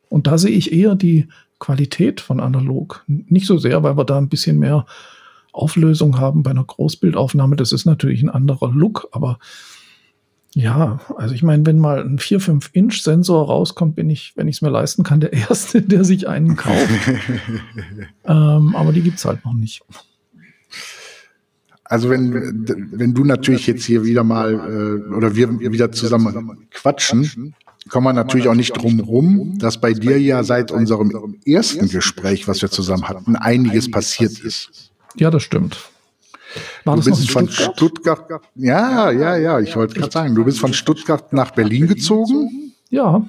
Und 0.08 0.26
da 0.26 0.38
sehe 0.38 0.56
ich 0.56 0.72
eher 0.72 0.94
die 0.94 1.28
Qualität 1.58 2.20
von 2.20 2.40
analog. 2.40 3.04
Nicht 3.06 3.46
so 3.46 3.58
sehr, 3.58 3.82
weil 3.82 3.96
wir 3.96 4.04
da 4.04 4.18
ein 4.18 4.28
bisschen 4.28 4.58
mehr 4.58 4.86
Auflösung 5.52 6.18
haben 6.18 6.42
bei 6.42 6.50
einer 6.50 6.64
Großbildaufnahme. 6.64 7.56
Das 7.56 7.72
ist 7.72 7.84
natürlich 7.84 8.22
ein 8.22 8.30
anderer 8.30 8.70
Look, 8.72 9.08
aber 9.12 9.38
Ja, 10.54 11.00
also 11.16 11.34
ich 11.34 11.42
meine, 11.42 11.66
wenn 11.66 11.80
mal 11.80 12.00
ein 12.00 12.18
4-5 12.18 12.68
Inch 12.72 13.02
Sensor 13.02 13.46
rauskommt, 13.46 13.96
bin 13.96 14.08
ich, 14.08 14.32
wenn 14.36 14.46
ich 14.46 14.56
es 14.56 14.62
mir 14.62 14.70
leisten 14.70 15.02
kann, 15.02 15.18
der 15.18 15.32
Erste, 15.48 15.82
der 15.82 16.04
sich 16.04 16.28
einen 16.28 16.56
kauft. 16.56 16.88
ähm, 18.24 18.76
aber 18.76 18.92
die 18.92 19.02
gibt 19.02 19.18
es 19.18 19.24
halt 19.24 19.44
noch 19.44 19.52
nicht. 19.52 19.82
Also 21.82 22.08
wenn, 22.08 22.66
wenn 22.92 23.14
du 23.14 23.24
natürlich 23.24 23.66
jetzt 23.66 23.84
hier 23.84 24.04
wieder 24.04 24.24
mal 24.24 24.54
äh, 24.54 25.14
oder 25.14 25.34
wir 25.34 25.60
wieder 25.60 25.92
zusammen 25.92 26.66
quatschen, 26.70 27.54
kommen 27.88 28.06
wir 28.06 28.12
natürlich 28.12 28.48
auch 28.48 28.54
nicht 28.54 28.76
drum 28.76 29.00
rum, 29.00 29.58
dass 29.58 29.80
bei 29.80 29.92
dir 29.92 30.18
ja 30.20 30.44
seit 30.44 30.70
unserem 30.70 31.36
ersten 31.44 31.88
Gespräch, 31.88 32.48
was 32.48 32.62
wir 32.62 32.70
zusammen 32.70 33.08
hatten, 33.08 33.36
einiges 33.36 33.90
passiert 33.90 34.38
ist. 34.38 34.92
Ja, 35.16 35.30
das 35.30 35.42
stimmt. 35.42 35.90
War 36.84 36.96
du 36.96 37.04
bist 37.04 37.30
von 37.30 37.48
Stuttgart? 37.48 38.18
Stuttgart? 38.18 38.44
Ja, 38.54 39.10
ja, 39.10 39.36
ja. 39.36 39.60
Ich 39.60 39.74
wollte 39.76 39.94
gerade 39.94 40.12
sagen, 40.12 40.34
du 40.34 40.44
bist 40.44 40.58
von 40.58 40.72
Stuttgart 40.72 41.32
nach 41.32 41.50
Berlin 41.52 41.86
gezogen. 41.86 42.72
Ja. 42.90 43.26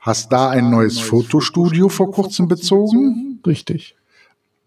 Hast 0.00 0.32
da 0.32 0.50
ein 0.50 0.70
neues 0.70 0.98
Fotostudio 0.98 1.88
vor 1.88 2.10
kurzem 2.10 2.48
bezogen. 2.48 3.40
Richtig. 3.46 3.96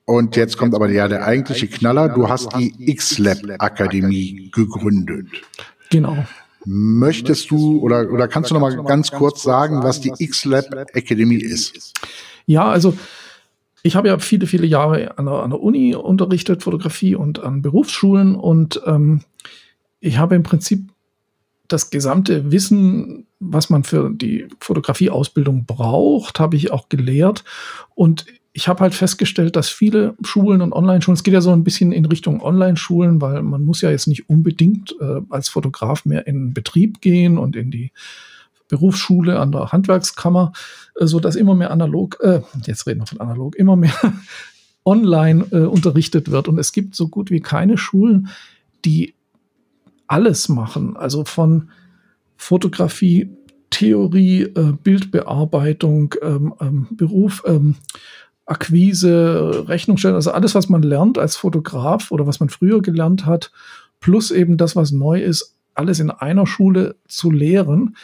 Und 0.05 0.35
jetzt 0.35 0.57
kommt 0.57 0.75
aber 0.75 0.89
ja 0.89 1.07
der 1.07 1.25
eigentliche 1.25 1.67
Knaller. 1.67 2.09
Du 2.09 2.27
hast 2.27 2.49
die 2.57 2.73
X-Lab 2.77 3.37
Akademie 3.59 4.51
gegründet. 4.53 5.27
Genau. 5.89 6.17
Möchtest 6.65 7.51
du 7.51 7.79
oder, 7.79 8.09
oder 8.11 8.27
kannst 8.27 8.51
du 8.51 8.53
noch 8.53 8.61
mal 8.61 8.75
ganz 8.83 9.11
kurz 9.11 9.43
sagen, 9.43 9.83
was 9.83 10.01
die 10.01 10.13
X-Lab 10.17 10.65
Akademie 10.93 11.41
ist? 11.41 11.93
Ja, 12.45 12.69
also 12.69 12.95
ich 13.83 13.95
habe 13.95 14.07
ja 14.07 14.17
viele, 14.17 14.47
viele 14.47 14.65
Jahre 14.65 15.17
an 15.17 15.25
der, 15.25 15.35
an 15.35 15.49
der 15.51 15.61
Uni 15.61 15.93
unterrichtet, 15.93 16.63
Fotografie 16.63 17.15
und 17.15 17.43
an 17.43 17.61
Berufsschulen 17.61 18.35
und 18.35 18.81
ähm, 18.85 19.21
ich 19.99 20.17
habe 20.17 20.35
im 20.35 20.43
Prinzip 20.43 20.89
das 21.67 21.89
gesamte 21.89 22.51
Wissen, 22.51 23.25
was 23.39 23.69
man 23.69 23.83
für 23.83 24.09
die 24.09 24.47
Fotografieausbildung 24.59 25.65
braucht, 25.65 26.39
habe 26.39 26.55
ich 26.55 26.71
auch 26.71 26.89
gelehrt. 26.89 27.43
Und 27.95 28.25
ich 28.51 28.67
habe 28.67 28.81
halt 28.81 28.93
festgestellt, 28.93 29.55
dass 29.55 29.69
viele 29.69 30.15
Schulen 30.23 30.61
und 30.61 30.73
Online-Schulen, 30.73 31.15
es 31.15 31.23
geht 31.23 31.33
ja 31.33 31.41
so 31.41 31.51
ein 31.51 31.63
bisschen 31.63 31.91
in 31.91 32.05
Richtung 32.05 32.41
Online-Schulen, 32.41 33.21
weil 33.21 33.41
man 33.41 33.63
muss 33.63 33.81
ja 33.81 33.89
jetzt 33.89 34.07
nicht 34.07 34.29
unbedingt 34.29 34.95
äh, 34.99 35.21
als 35.29 35.49
Fotograf 35.49 36.05
mehr 36.05 36.27
in 36.27 36.53
Betrieb 36.53 37.01
gehen 37.01 37.37
und 37.37 37.55
in 37.55 37.71
die 37.71 37.91
Berufsschule, 38.67 39.39
an 39.39 39.51
der 39.51 39.71
Handwerkskammer, 39.71 40.51
äh, 40.53 40.59
so 40.95 41.19
dass 41.19 41.35
immer 41.35 41.55
mehr 41.55 41.71
analog, 41.71 42.19
äh, 42.21 42.41
jetzt 42.65 42.87
reden 42.87 43.01
wir 43.01 43.07
von 43.07 43.21
analog, 43.21 43.55
immer 43.55 43.75
mehr 43.75 43.93
online 44.85 45.45
äh, 45.51 45.59
unterrichtet 45.59 46.31
wird. 46.31 46.47
Und 46.47 46.57
es 46.59 46.71
gibt 46.71 46.95
so 46.95 47.07
gut 47.07 47.31
wie 47.31 47.39
keine 47.39 47.77
Schulen, 47.77 48.29
die 48.85 49.13
alles 50.07 50.49
machen. 50.49 50.97
Also 50.97 51.25
von 51.25 51.69
Fotografie, 52.37 53.29
Theorie, 53.69 54.43
äh, 54.43 54.73
Bildbearbeitung, 54.83 56.13
ähm, 56.21 56.53
ähm, 56.59 56.87
Beruf, 56.91 57.43
ähm, 57.47 57.75
Akquise, 58.45 59.65
Rechnungsstellen, 59.67 60.15
also 60.15 60.31
alles, 60.31 60.53
was 60.53 60.67
man 60.67 60.83
lernt 60.83 61.17
als 61.17 61.37
Fotograf 61.37 62.11
oder 62.11 62.27
was 62.27 62.39
man 62.41 62.49
früher 62.49 62.81
gelernt 62.81 63.25
hat, 63.25 63.51
plus 64.01 64.31
eben 64.31 64.57
das, 64.57 64.75
was 64.75 64.91
neu 64.91 65.21
ist, 65.21 65.55
alles 65.73 65.99
in 65.99 66.11
einer 66.11 66.45
Schule 66.45 66.95
zu 67.07 67.31
lehren, 67.31 67.95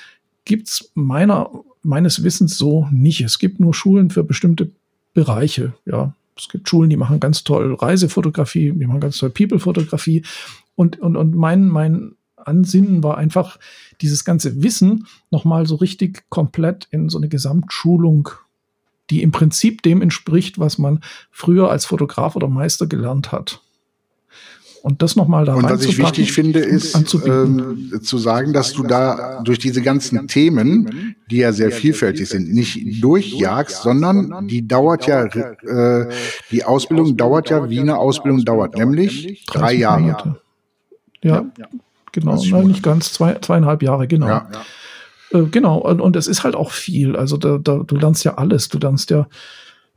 gibt's 0.46 0.92
meiner, 0.96 1.52
meines 1.82 2.24
Wissens 2.24 2.58
so 2.58 2.88
nicht. 2.92 3.22
Es 3.22 3.40
gibt 3.40 3.60
nur 3.60 3.74
Schulen 3.74 4.10
für 4.10 4.24
bestimmte 4.24 4.72
Bereiche. 5.14 5.74
Ja, 5.86 6.14
es 6.36 6.50
gibt 6.50 6.70
Schulen, 6.70 6.90
die 6.90 6.98
machen 6.98 7.20
ganz 7.20 7.44
toll 7.44 7.74
Reisefotografie, 7.74 8.72
die 8.72 8.88
machen 8.88 9.02
ganz 9.02 9.18
toll 9.18 9.30
People-Fotografie. 9.30 10.24
Und, 10.76 11.00
und, 11.00 11.16
und 11.16 11.36
mein, 11.36 11.68
mein 11.68 12.16
Ansinnen 12.38 13.04
war 13.04 13.18
einfach, 13.18 13.60
dieses 14.02 14.24
ganze 14.24 14.64
Wissen 14.64 15.08
nochmal 15.30 15.66
so 15.66 15.76
richtig 15.76 16.24
komplett 16.30 16.88
in 16.92 17.10
so 17.10 17.18
eine 17.18 17.28
Gesamtschulung, 17.28 18.30
die 19.10 19.22
im 19.22 19.32
Prinzip 19.32 19.82
dem 19.82 20.02
entspricht, 20.02 20.60
was 20.60 20.78
man 20.78 21.02
früher 21.32 21.70
als 21.70 21.86
Fotograf 21.86 22.36
oder 22.36 22.48
Meister 22.48 22.88
gelernt 22.88 23.32
hat. 23.32 23.62
Und 24.82 25.02
das 25.02 25.16
nochmal 25.16 25.46
da 25.46 25.56
Und 25.56 25.70
was 25.70 25.84
ich 25.84 25.98
wichtig 25.98 26.32
finde, 26.32 26.60
ist 26.60 26.96
ähm, 27.26 28.00
zu 28.02 28.18
sagen, 28.18 28.54
dass 28.54 28.74
du 28.74 28.84
da 28.84 29.42
durch 29.44 29.60
diese 29.60 29.82
ganzen 29.82 30.28
Themen, 30.28 31.16
die 31.30 31.38
ja 31.38 31.52
sehr 31.52 31.72
vielfältig 31.72 32.30
sind, 32.30 32.54
nicht 32.54 33.04
durchjagst, 33.04 33.82
sondern 33.82 34.48
die 34.48 34.68
dauert 34.68 35.06
ja, 35.06 35.26
äh, 35.26 36.08
die 36.52 36.64
Ausbildung 36.64 37.18
dauert 37.18 37.50
ja, 37.50 37.70
wie 37.70 37.80
eine 37.80 37.98
Ausbildung 37.98 38.46
dauert, 38.46 38.78
nämlich 38.78 39.46
drei 39.48 39.74
Jahre. 39.74 40.40
Ja, 41.22 41.46
genau, 42.12 42.42
Nein, 42.42 42.68
nicht 42.68 42.84
ganz, 42.84 43.12
zwei, 43.12 43.36
zweieinhalb 43.36 43.84
Jahre, 43.84 44.08
genau. 44.08 44.28
Ja. 44.28 44.50
Äh, 45.32 45.44
genau, 45.44 45.78
und, 45.78 46.02
und 46.02 46.16
es 46.16 46.28
ist 46.28 46.44
halt 46.44 46.56
auch 46.56 46.72
viel. 46.72 47.16
Also 47.16 47.38
da, 47.38 47.58
da, 47.58 47.84
du 47.86 47.96
lernst 47.96 48.24
ja 48.24 48.36
alles. 48.36 48.70
Du 48.70 48.78
lernst 48.78 49.10
ja 49.10 49.22
äh, 49.22 49.26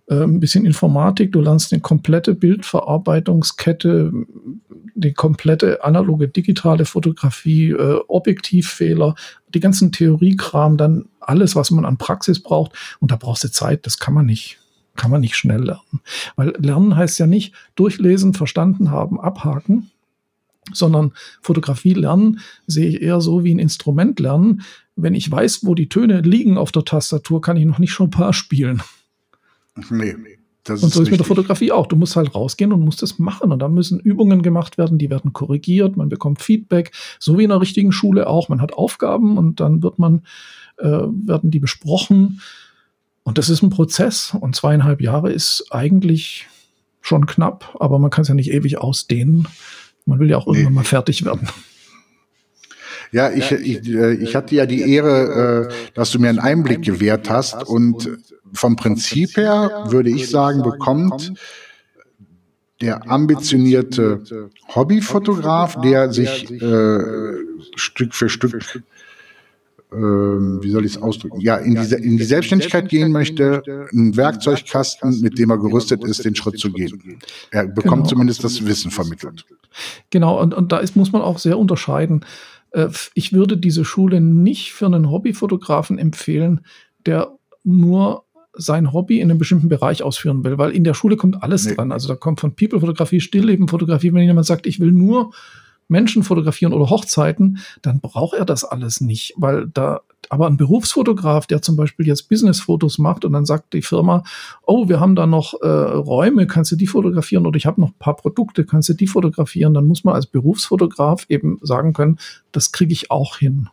ein 0.09 0.41
bisschen 0.41 0.67
Informatik, 0.67 1.33
du 1.33 1.41
lernst 1.41 1.73
eine 1.73 1.81
komplette 1.81 2.35
Bildverarbeitungskette, 2.35 4.13
die 4.95 5.13
komplette 5.13 5.85
analoge 5.85 6.29
digitale 6.29 6.85
Fotografie, 6.85 7.71
äh, 7.71 8.01
Objektivfehler, 8.09 9.15
die 9.55 9.61
ganzen 9.61 9.93
Theoriekram, 9.93 10.77
dann 10.77 11.07
alles, 11.21 11.57
was 11.57 11.71
man 11.71 11.85
an 11.85 11.99
Praxis 11.99 12.43
braucht. 12.43 12.73
Und 13.01 13.11
da 13.11 13.17
brauchst 13.17 13.45
du 13.45 13.51
Zeit, 13.51 13.87
das 13.87 13.99
kann 13.99 14.15
man 14.15 14.27
nicht. 14.27 14.59
Kann 14.95 15.11
man 15.11 15.23
nicht 15.23 15.37
schnell 15.37 15.63
lernen. 15.63 16.01
Weil 16.37 16.53
lernen 16.59 16.97
heißt 16.97 17.19
ja 17.19 17.27
nicht 17.27 17.55
durchlesen, 17.77 18.35
verstanden 18.35 18.91
haben, 18.91 19.19
abhaken, 19.19 19.91
sondern 20.73 21.13
Fotografie 21.41 21.95
lernen 21.95 22.41
sehe 22.67 22.89
ich 22.89 23.03
eher 23.03 23.23
so 23.23 23.43
wie 23.43 23.55
ein 23.55 23.59
Instrument 23.59 24.21
lernen. 24.21 24.63
Wenn 24.95 25.15
ich 25.15 25.31
weiß, 25.31 25.65
wo 25.65 25.75
die 25.75 25.89
Töne 25.89 26.21
liegen 26.21 26.59
auf 26.59 26.73
der 26.73 26.85
Tastatur, 26.85 27.41
kann 27.41 27.57
ich 27.57 27.65
noch 27.65 27.79
nicht 27.79 27.93
schon 27.93 28.09
ein 28.09 28.11
paar 28.11 28.35
spielen. 28.35 28.83
Nee. 29.91 30.15
Das 30.65 30.83
und 30.83 30.93
so 30.93 31.01
ist, 31.01 31.09
ist 31.09 31.11
mit 31.11 31.21
der 31.21 31.27
Fotografie 31.27 31.73
auch. 31.73 31.87
Du 31.87 31.97
musst 31.97 32.15
halt 32.15 32.35
rausgehen 32.35 32.73
und 32.73 32.81
musst 32.83 33.03
das 33.03 33.19
machen. 33.19 33.51
Und 33.51 33.59
da 33.59 33.69
müssen 33.69 33.99
Übungen 33.99 34.43
gemacht 34.43 34.79
werden, 34.79 34.99
die 34.99 35.11
werden 35.11 35.33
korrigiert, 35.33 35.97
man 35.97 36.09
bekommt 36.09 36.41
Feedback, 36.41 36.93
so 37.19 37.37
wie 37.37 37.45
in 37.45 37.51
der 37.51 37.61
richtigen 37.61 37.91
Schule 37.91 38.29
auch. 38.29 38.49
Man 38.49 38.61
hat 38.61 38.73
Aufgaben 38.73 39.39
und 39.39 39.59
dann 39.59 39.83
wird 39.83 39.99
man, 39.99 40.23
äh, 40.79 40.87
werden 40.87 41.51
die 41.51 41.59
besprochen. 41.59 42.41
Und 43.25 43.39
das 43.39 43.49
ist 43.49 43.63
ein 43.63 43.71
Prozess. 43.71 44.37
Und 44.39 44.55
zweieinhalb 44.55 45.01
Jahre 45.01 45.33
ist 45.33 45.67
eigentlich 45.71 46.47
schon 47.01 47.27
knapp, 47.27 47.77
aber 47.81 47.99
man 47.99 48.11
kann 48.11 48.23
es 48.23 48.29
ja 48.29 48.35
nicht 48.35 48.53
ewig 48.53 48.79
ausdehnen. 48.79 49.49
Man 50.07 50.21
will 50.21 50.31
ja 50.31 50.39
auch 50.39 50.47
irgendwann 50.47 50.73
nee. 50.73 50.77
mal 50.77 50.85
fertig 50.85 51.25
werden. 51.25 51.49
Ja, 53.11 53.31
ich, 53.31 53.51
ich, 53.51 53.87
äh, 53.89 54.15
ich 54.15 54.35
hatte 54.35 54.55
ja 54.55 54.65
die 54.65 54.91
Ehre, 54.91 55.69
äh, 55.69 55.75
dass 55.95 56.13
du 56.13 56.19
mir 56.19 56.31
einen 56.31 56.39
Einblick 56.39 56.83
gewährt 56.83 57.29
hast 57.29 57.67
und 57.69 58.09
vom 58.53 58.77
Prinzip 58.77 59.37
her 59.37 59.87
würde 59.89 60.11
ich 60.11 60.29
sagen, 60.31 60.63
bekommt 60.63 61.33
der 62.83 63.11
ambitionierte 63.11 64.51
Hobbyfotograf, 64.75 65.81
der 65.81 66.13
sich 66.13 66.51
äh, 66.51 66.99
Stück 67.77 68.13
für 68.15 68.29
Stück, 68.29 68.83
äh, 69.93 69.97
wie 69.97 70.71
soll 70.71 70.85
ich 70.85 70.97
es 70.97 71.03
ausdrücken, 71.03 71.41
ja, 71.41 71.57
in 71.57 71.77
die, 71.77 71.95
in 71.95 72.17
die 72.17 72.25
Selbstständigkeit 72.25 72.89
gehen 72.89 73.13
möchte, 73.13 73.63
einen 73.93 74.17
Werkzeugkasten, 74.17 75.21
mit 75.21 75.39
dem 75.39 75.51
er 75.51 75.59
gerüstet 75.59 76.03
ist, 76.05 76.25
den 76.25 76.35
Schritt 76.35 76.59
zu 76.59 76.73
gehen. 76.73 77.21
Er 77.51 77.67
bekommt 77.67 78.03
genau. 78.03 78.09
zumindest 78.09 78.43
das 78.43 78.67
Wissen 78.67 78.91
vermittelt. 78.91 79.47
Genau, 80.11 80.41
und, 80.41 80.53
und 80.53 80.73
da 80.73 80.79
ist, 80.79 80.97
muss 80.97 81.13
man 81.13 81.23
auch 81.23 81.39
sehr 81.39 81.59
unterscheiden. 81.59 82.25
Äh, 82.73 82.89
ich 83.15 83.33
würde 83.33 83.57
diese 83.57 83.85
Schule 83.85 84.21
nicht 84.21 84.73
für 84.73 84.87
einen 84.87 85.11
Hobbyfotografen 85.11 85.99
empfehlen, 85.99 86.63
der 87.07 87.33
nur 87.65 88.25
sein 88.55 88.93
Hobby 88.93 89.21
in 89.21 89.31
einem 89.31 89.39
bestimmten 89.39 89.69
Bereich 89.69 90.03
ausführen 90.03 90.45
will, 90.45 90.59
weil 90.59 90.73
in 90.73 90.85
der 90.85 90.95
Schule 90.95 91.17
kommt 91.17 91.43
alles 91.43 91.65
nee. 91.65 91.75
dran. 91.75 91.93
Also 91.93 92.09
da 92.09 92.17
kommt 92.17 92.41
von 92.41 92.55
People-Fotografie, 92.55 93.21
Stillleben-Fotografie, 93.21 94.13
wenn 94.13 94.23
jemand 94.23 94.47
sagt, 94.47 94.67
ich 94.67 94.81
will 94.81 94.93
nur 94.93 95.33
Menschen 95.89 96.23
fotografieren 96.23 96.73
oder 96.73 96.91
Hochzeiten, 96.91 97.59
dann 97.83 98.01
braucht 98.01 98.37
er 98.37 98.45
das 98.45 98.65
alles 98.65 99.01
nicht, 99.01 99.35
weil 99.37 99.69
da, 99.69 100.01
aber 100.29 100.47
ein 100.47 100.57
Berufsfotograf, 100.57 101.47
der 101.47 101.61
zum 101.61 101.77
Beispiel 101.77 102.07
jetzt 102.07 102.29
Business-Fotos 102.29 102.99
macht 102.99 103.25
und 103.25 103.33
dann 103.33 103.45
sagt 103.45 103.75
die 103.75 103.83
Firma, 103.83 104.25
oh, 104.65 104.89
wir 104.89 105.01
haben 105.01 105.15
da 105.15 105.27
noch 105.27 105.55
äh, 105.61 105.67
Räume, 105.67 106.47
kannst 106.47 106.73
du 106.73 106.77
die 106.77 106.87
fotografieren 106.87 107.47
oder 107.47 107.57
ich 107.57 107.67
habe 107.67 107.81
noch 107.81 107.91
ein 107.91 107.99
paar 107.99 108.17
Produkte, 108.17 108.65
kannst 108.65 108.89
du 108.89 108.95
die 108.95 109.07
fotografieren, 109.07 109.75
dann 109.75 109.87
muss 109.87 110.05
man 110.05 110.15
als 110.15 110.27
Berufsfotograf 110.27 111.27
eben 111.29 111.59
sagen 111.63 111.93
können, 111.93 112.19
das 112.53 112.73
kriege 112.73 112.93
ich 112.93 113.11
auch 113.11 113.37
hin. 113.37 113.69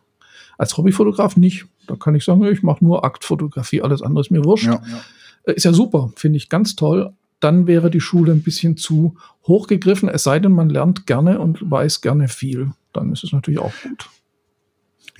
Als 0.60 0.76
Hobbyfotograf 0.76 1.38
nicht. 1.38 1.64
Da 1.86 1.96
kann 1.96 2.14
ich 2.14 2.22
sagen, 2.22 2.44
ich 2.44 2.62
mache 2.62 2.84
nur 2.84 3.02
Aktfotografie, 3.02 3.80
alles 3.80 4.02
andere 4.02 4.20
ist 4.20 4.30
mir 4.30 4.44
wurscht. 4.44 4.66
Ja, 4.66 4.74
ja. 4.74 5.00
Äh, 5.44 5.54
ist 5.54 5.64
ja 5.64 5.72
super, 5.72 6.12
finde 6.16 6.36
ich 6.36 6.50
ganz 6.50 6.76
toll. 6.76 7.14
Dann 7.40 7.66
wäre 7.66 7.90
die 7.90 8.02
Schule 8.02 8.32
ein 8.32 8.42
bisschen 8.42 8.76
zu 8.76 9.14
hoch 9.48 9.68
gegriffen, 9.68 10.10
es 10.10 10.22
sei 10.22 10.38
denn, 10.38 10.52
man 10.52 10.68
lernt 10.68 11.06
gerne 11.06 11.38
und 11.38 11.70
weiß 11.70 12.02
gerne 12.02 12.28
viel. 12.28 12.72
Dann 12.92 13.10
ist 13.10 13.24
es 13.24 13.32
natürlich 13.32 13.58
auch 13.58 13.72
gut. 13.82 14.10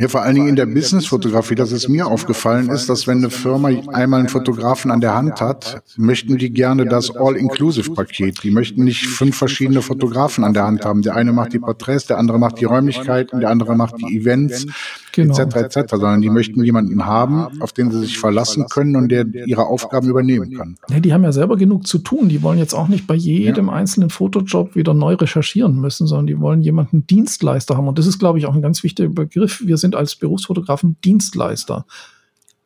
Ja, 0.00 0.09
vor 0.09 0.22
allen 0.22 0.35
Dingen 0.35 0.48
in 0.48 0.57
der 0.57 0.64
Businessfotografie, 0.64 1.57
dass 1.57 1.72
es 1.72 1.87
mir 1.87 2.07
aufgefallen 2.07 2.70
ist, 2.70 2.88
dass 2.88 3.07
wenn 3.07 3.18
eine 3.18 3.29
Firma 3.29 3.68
einmal 3.92 4.20
einen 4.20 4.31
Fotografen 4.31 4.90
an 4.90 5.03
der 5.03 5.12
Hand 5.12 5.42
hat, 5.42 5.83
möchten 5.98 6.38
die 6.38 6.50
gerne 6.50 6.87
das 6.87 7.14
All-Inclusive-Paket. 7.14 8.42
Die 8.42 8.50
möchten 8.50 8.85
nicht 8.85 9.07
fünf 9.07 9.37
verschiedene 9.37 9.83
Fotografen 9.83 10.42
an 10.42 10.55
der 10.55 10.64
Hand 10.64 10.87
haben. 10.87 11.03
Der 11.03 11.16
eine 11.16 11.35
macht 11.35 11.53
die 11.53 11.59
Porträts, 11.59 12.07
der 12.07 12.16
andere 12.16 12.38
macht 12.38 12.59
die 12.61 12.64
Räumlichkeiten, 12.64 13.40
der 13.40 13.50
andere 13.50 13.76
macht 13.76 13.96
die 13.98 14.16
Events, 14.16 14.64
genau. 15.12 15.38
etc. 15.38 15.57
etc. 15.57 15.90
Sondern 15.90 16.20
die 16.20 16.31
möchten 16.31 16.62
jemanden 16.64 17.07
haben, 17.07 17.61
auf 17.61 17.73
den 17.73 17.90
sie 17.90 18.01
sich 18.01 18.18
verlassen 18.18 18.66
können 18.68 18.96
und 18.96 19.09
der 19.09 19.27
ihre 19.46 19.66
Aufgaben 19.66 20.09
übernehmen 20.09 20.53
kann. 20.57 20.77
Ja, 20.88 21.01
die 21.01 21.12
haben 21.12 21.23
ja 21.23 21.33
selber 21.33 21.57
genug 21.57 21.87
zu 21.87 21.99
tun. 21.99 22.29
Die 22.29 22.42
wollen 22.42 22.59
jetzt 22.59 22.75
auch 22.75 22.88
nicht 22.88 23.07
bei 23.07 23.14
jedem 23.14 23.66
ja. 23.66 23.73
einzelnen 23.73 24.11
Fotojob 24.11 24.75
wieder 24.75 24.94
neu 24.94 25.14
recherchieren 25.14 25.81
müssen, 25.81 26.07
sondern 26.07 26.27
die 26.27 26.40
wollen 26.40 26.62
jemanden 26.62 27.07
Dienstleister 27.07 27.77
haben. 27.77 27.88
Und 27.88 27.99
das 27.99 28.07
ist, 28.07 28.18
glaube 28.18 28.38
ich, 28.38 28.46
auch 28.46 28.55
ein 28.55 28.62
ganz 28.62 28.83
wichtiger 28.83 29.09
Begriff. 29.09 29.62
Wir 29.64 29.77
sind 29.77 29.94
als 29.94 30.16
Berufsfotografen 30.16 30.96
Dienstleister. 31.05 31.87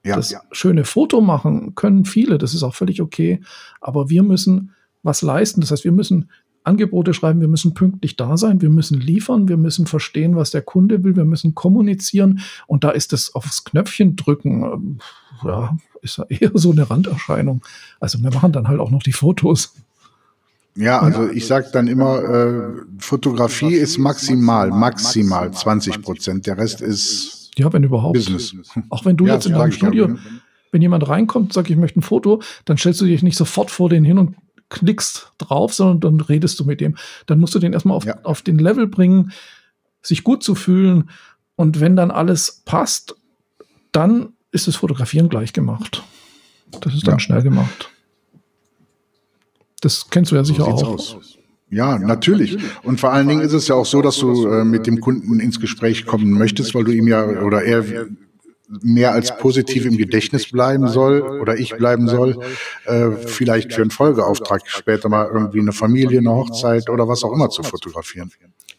Ja, 0.04 0.16
das 0.16 0.30
ja. 0.30 0.40
schöne 0.52 0.84
Foto 0.84 1.22
machen 1.22 1.74
können 1.74 2.04
viele, 2.04 2.36
das 2.36 2.52
ist 2.52 2.62
auch 2.62 2.74
völlig 2.74 3.00
okay, 3.00 3.40
aber 3.80 4.10
wir 4.10 4.22
müssen 4.22 4.72
was 5.02 5.22
leisten. 5.22 5.62
Das 5.62 5.70
heißt, 5.70 5.84
wir 5.84 5.92
müssen 5.92 6.30
Angebote 6.64 7.14
schreiben, 7.14 7.40
wir 7.40 7.48
müssen 7.48 7.74
pünktlich 7.74 8.16
da 8.16 8.36
sein, 8.36 8.60
wir 8.60 8.70
müssen 8.70 9.00
liefern, 9.00 9.48
wir 9.48 9.56
müssen 9.56 9.86
verstehen, 9.86 10.34
was 10.34 10.50
der 10.50 10.62
Kunde 10.62 11.04
will, 11.04 11.14
wir 11.14 11.24
müssen 11.24 11.54
kommunizieren 11.54 12.40
und 12.66 12.84
da 12.84 12.90
ist 12.90 13.12
das 13.12 13.34
aufs 13.34 13.64
Knöpfchen 13.64 14.16
drücken, 14.16 14.64
ähm, 14.64 14.98
ja, 15.44 15.76
ist 16.02 16.18
ja 16.18 16.24
eher 16.28 16.50
so 16.54 16.72
eine 16.72 16.88
Randerscheinung. 16.88 17.62
Also 18.00 18.22
wir 18.22 18.32
machen 18.32 18.52
dann 18.52 18.68
halt 18.68 18.80
auch 18.80 18.90
noch 18.90 19.02
die 19.02 19.12
Fotos. 19.12 19.74
Ja, 20.76 21.00
also 21.00 21.30
ich 21.30 21.46
sage 21.46 21.68
dann 21.72 21.86
immer, 21.86 22.22
äh, 22.24 22.72
Fotografie 22.98 23.74
ist 23.74 23.98
maximal, 23.98 24.70
maximal 24.70 25.52
20 25.52 26.02
Prozent. 26.02 26.46
Der 26.46 26.58
Rest 26.58 26.80
ist 26.80 27.44
ja, 27.56 27.72
wenn 27.72 27.84
überhaupt. 27.84 28.14
Business. 28.14 28.54
Auch 28.90 29.04
wenn 29.04 29.16
du 29.16 29.26
ja, 29.26 29.34
jetzt 29.34 29.46
in 29.46 29.52
deinem 29.52 29.72
Studio, 29.72 30.08
ja. 30.08 30.16
wenn 30.72 30.82
jemand 30.82 31.08
reinkommt, 31.08 31.52
sagt, 31.52 31.70
ich 31.70 31.76
möchte 31.76 32.00
ein 32.00 32.02
Foto, 32.02 32.42
dann 32.64 32.76
stellst 32.76 33.00
du 33.00 33.04
dich 33.04 33.22
nicht 33.22 33.36
sofort 33.36 33.70
vor 33.70 33.88
den 33.88 34.04
hin 34.04 34.18
und 34.18 34.34
klickst 34.68 35.32
drauf, 35.38 35.74
sondern 35.74 36.00
dann 36.00 36.20
redest 36.20 36.58
du 36.60 36.64
mit 36.64 36.80
dem. 36.80 36.96
Dann 37.26 37.40
musst 37.40 37.54
du 37.54 37.58
den 37.58 37.72
erstmal 37.72 37.96
auf, 37.96 38.04
ja. 38.04 38.18
auf 38.22 38.42
den 38.42 38.58
Level 38.58 38.86
bringen, 38.86 39.32
sich 40.02 40.24
gut 40.24 40.42
zu 40.42 40.54
fühlen. 40.54 41.10
Und 41.56 41.80
wenn 41.80 41.96
dann 41.96 42.10
alles 42.10 42.62
passt, 42.64 43.14
dann 43.92 44.32
ist 44.50 44.66
das 44.66 44.76
Fotografieren 44.76 45.28
gleich 45.28 45.52
gemacht. 45.52 46.02
Das 46.80 46.94
ist 46.94 47.06
dann 47.06 47.14
ja. 47.14 47.20
schnell 47.20 47.42
gemacht. 47.42 47.90
Das 49.80 50.08
kennst 50.10 50.32
du 50.32 50.36
ja 50.36 50.44
sicher 50.44 50.64
so 50.64 50.70
auch. 50.70 50.82
Aus. 50.94 51.38
Ja, 51.70 51.98
natürlich. 51.98 52.58
Und 52.82 53.00
vor 53.00 53.12
allen 53.12 53.28
Dingen 53.28 53.40
ist 53.40 53.52
es 53.52 53.68
ja 53.68 53.74
auch 53.74 53.86
so, 53.86 54.00
dass 54.00 54.16
du 54.18 54.46
äh, 54.46 54.64
mit 54.64 54.86
dem 54.86 55.00
Kunden 55.00 55.40
ins 55.40 55.60
Gespräch 55.60 56.06
kommen 56.06 56.30
möchtest, 56.30 56.74
weil 56.74 56.84
du 56.84 56.92
ihm 56.92 57.08
ja 57.08 57.24
oder 57.42 57.62
er 57.62 57.84
mehr 58.68 59.12
als 59.12 59.36
positiv 59.36 59.84
im 59.84 59.96
Gedächtnis 59.96 60.50
bleiben 60.50 60.88
soll 60.88 61.22
oder 61.40 61.56
ich 61.56 61.76
bleiben 61.76 62.08
soll, 62.08 62.38
äh, 62.86 63.10
vielleicht 63.10 63.72
für 63.72 63.82
einen 63.82 63.90
Folgeauftrag 63.90 64.62
später 64.66 65.08
mal 65.08 65.28
irgendwie 65.32 65.60
eine 65.60 65.72
Familie, 65.72 66.18
eine 66.18 66.30
Hochzeit 66.30 66.88
oder 66.88 67.06
was 67.08 67.24
auch 67.24 67.32
immer 67.32 67.50
zu 67.50 67.62
fotografieren. 67.62 68.30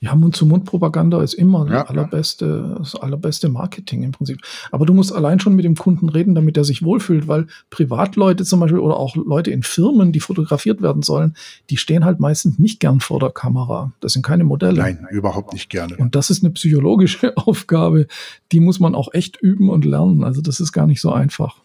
Ja, 0.05 0.15
Mund-zu-Mund-Propaganda 0.15 1.21
ist 1.23 1.33
immer 1.33 1.67
ja, 1.67 1.81
das, 1.81 1.89
allerbeste, 1.89 2.75
das 2.77 2.95
allerbeste 2.95 3.49
Marketing 3.49 4.03
im 4.03 4.11
Prinzip. 4.11 4.39
Aber 4.71 4.85
du 4.85 4.93
musst 4.93 5.13
allein 5.13 5.39
schon 5.39 5.55
mit 5.55 5.65
dem 5.65 5.75
Kunden 5.75 6.09
reden, 6.09 6.35
damit 6.35 6.57
er 6.57 6.63
sich 6.63 6.83
wohlfühlt, 6.83 7.27
weil 7.27 7.47
Privatleute 7.71 8.45
zum 8.45 8.59
Beispiel 8.59 8.79
oder 8.79 8.97
auch 8.97 9.15
Leute 9.15 9.49
in 9.51 9.63
Firmen, 9.63 10.11
die 10.11 10.19
fotografiert 10.19 10.81
werden 10.81 11.01
sollen, 11.01 11.35
die 11.69 11.77
stehen 11.77 12.05
halt 12.05 12.19
meistens 12.19 12.59
nicht 12.59 12.79
gern 12.79 12.99
vor 12.99 13.19
der 13.19 13.31
Kamera. 13.31 13.91
Das 13.99 14.13
sind 14.13 14.23
keine 14.23 14.43
Modelle. 14.43 14.77
Nein, 14.77 15.07
überhaupt 15.09 15.53
nicht 15.53 15.69
gerne. 15.69 15.97
Und 15.97 16.15
das 16.15 16.29
ist 16.29 16.43
eine 16.43 16.53
psychologische 16.53 17.35
Aufgabe, 17.37 18.07
die 18.51 18.59
muss 18.59 18.79
man 18.79 18.93
auch 18.93 19.13
echt 19.13 19.41
üben 19.41 19.69
und 19.69 19.85
lernen. 19.85 20.23
Also 20.23 20.41
das 20.41 20.59
ist 20.59 20.71
gar 20.71 20.85
nicht 20.85 21.01
so 21.01 21.11
einfach. 21.11 21.64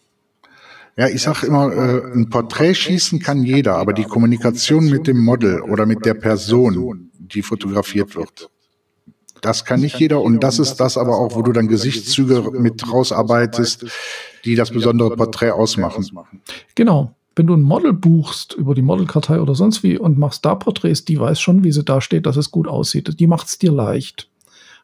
Ja, 0.96 1.08
ich 1.08 1.22
sage 1.22 1.46
immer, 1.46 1.72
äh, 1.72 2.12
ein 2.12 2.28
Porträt 2.28 2.74
schießen 2.74 3.20
kann 3.20 3.42
jeder, 3.42 3.76
aber 3.76 3.92
die 3.92 4.04
Kommunikation 4.04 4.88
mit 4.88 5.06
dem 5.06 5.24
Model 5.24 5.62
oder 5.62 5.86
mit 5.86 6.04
der 6.04 6.14
Person, 6.14 7.10
die 7.18 7.42
fotografiert 7.42 8.16
wird. 8.16 8.50
Das 9.40 9.64
kann 9.64 9.80
nicht 9.80 9.98
jeder 9.98 10.20
und 10.20 10.40
das 10.40 10.58
ist 10.58 10.76
das 10.76 10.98
aber 10.98 11.18
auch, 11.18 11.34
wo 11.34 11.42
du 11.42 11.52
dann 11.52 11.68
Gesichtszüge 11.68 12.50
mit 12.52 12.92
rausarbeitest, 12.92 13.86
die 14.44 14.54
das 14.54 14.70
besondere 14.70 15.16
Porträt 15.16 15.52
ausmachen. 15.52 16.06
Genau. 16.74 17.14
Wenn 17.36 17.46
du 17.46 17.54
ein 17.54 17.62
Model 17.62 17.92
buchst 17.92 18.54
über 18.54 18.74
die 18.74 18.82
Modelkartei 18.82 19.40
oder 19.40 19.54
sonst 19.54 19.82
wie 19.82 19.96
und 19.96 20.18
machst 20.18 20.44
da 20.44 20.56
Porträts, 20.56 21.04
die 21.04 21.18
weiß 21.18 21.40
schon, 21.40 21.64
wie 21.64 21.72
sie 21.72 21.84
da 21.84 22.00
steht, 22.00 22.26
dass 22.26 22.36
es 22.36 22.50
gut 22.50 22.66
aussieht. 22.66 23.18
Die 23.18 23.26
macht 23.26 23.46
es 23.46 23.58
dir 23.58 23.72
leicht. 23.72 24.28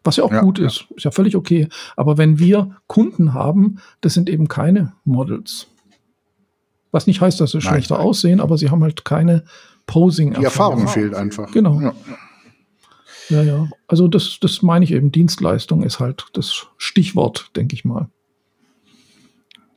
Was 0.04 0.16
ja 0.16 0.24
auch 0.24 0.32
ja, 0.32 0.40
gut 0.40 0.60
ist. 0.60 0.86
Ist 0.94 1.04
ja 1.04 1.10
völlig 1.10 1.34
okay. 1.34 1.68
Aber 1.96 2.16
wenn 2.16 2.38
wir 2.38 2.76
Kunden 2.86 3.34
haben, 3.34 3.80
das 4.00 4.14
sind 4.14 4.30
eben 4.30 4.46
keine 4.46 4.94
Models. 5.04 5.66
Was 6.96 7.06
nicht 7.06 7.20
heißt, 7.20 7.38
dass 7.42 7.50
sie 7.50 7.58
nein, 7.58 7.66
schlechter 7.66 7.98
nein. 7.98 8.06
aussehen, 8.06 8.40
aber 8.40 8.56
sie 8.56 8.70
haben 8.70 8.82
halt 8.82 9.04
keine 9.04 9.44
Posing-Erfahrung. 9.86 10.40
Die 10.40 10.46
Erfahrung 10.46 10.88
fehlt 10.88 11.14
einfach. 11.14 11.52
Genau. 11.52 11.78
Ja. 11.78 11.94
Ja, 13.28 13.42
ja. 13.42 13.68
Also 13.86 14.08
das, 14.08 14.38
das 14.40 14.62
meine 14.62 14.82
ich 14.86 14.92
eben. 14.92 15.12
Dienstleistung 15.12 15.82
ist 15.82 16.00
halt 16.00 16.24
das 16.32 16.68
Stichwort, 16.78 17.50
denke 17.54 17.74
ich 17.74 17.84
mal. 17.84 18.08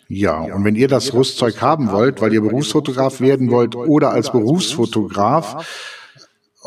Ja, 0.07 0.39
und 0.39 0.63
wenn 0.63 0.75
ihr 0.75 0.87
das 0.87 1.13
Rüstzeug 1.13 1.61
haben 1.61 1.91
wollt, 1.91 2.21
weil 2.21 2.31
ihr 2.31 2.39
Berufsfotograf 2.39 3.19
werden 3.19 3.51
wollt 3.51 3.75
oder 3.75 4.11
als 4.11 4.31
Berufsfotograf 4.31 5.67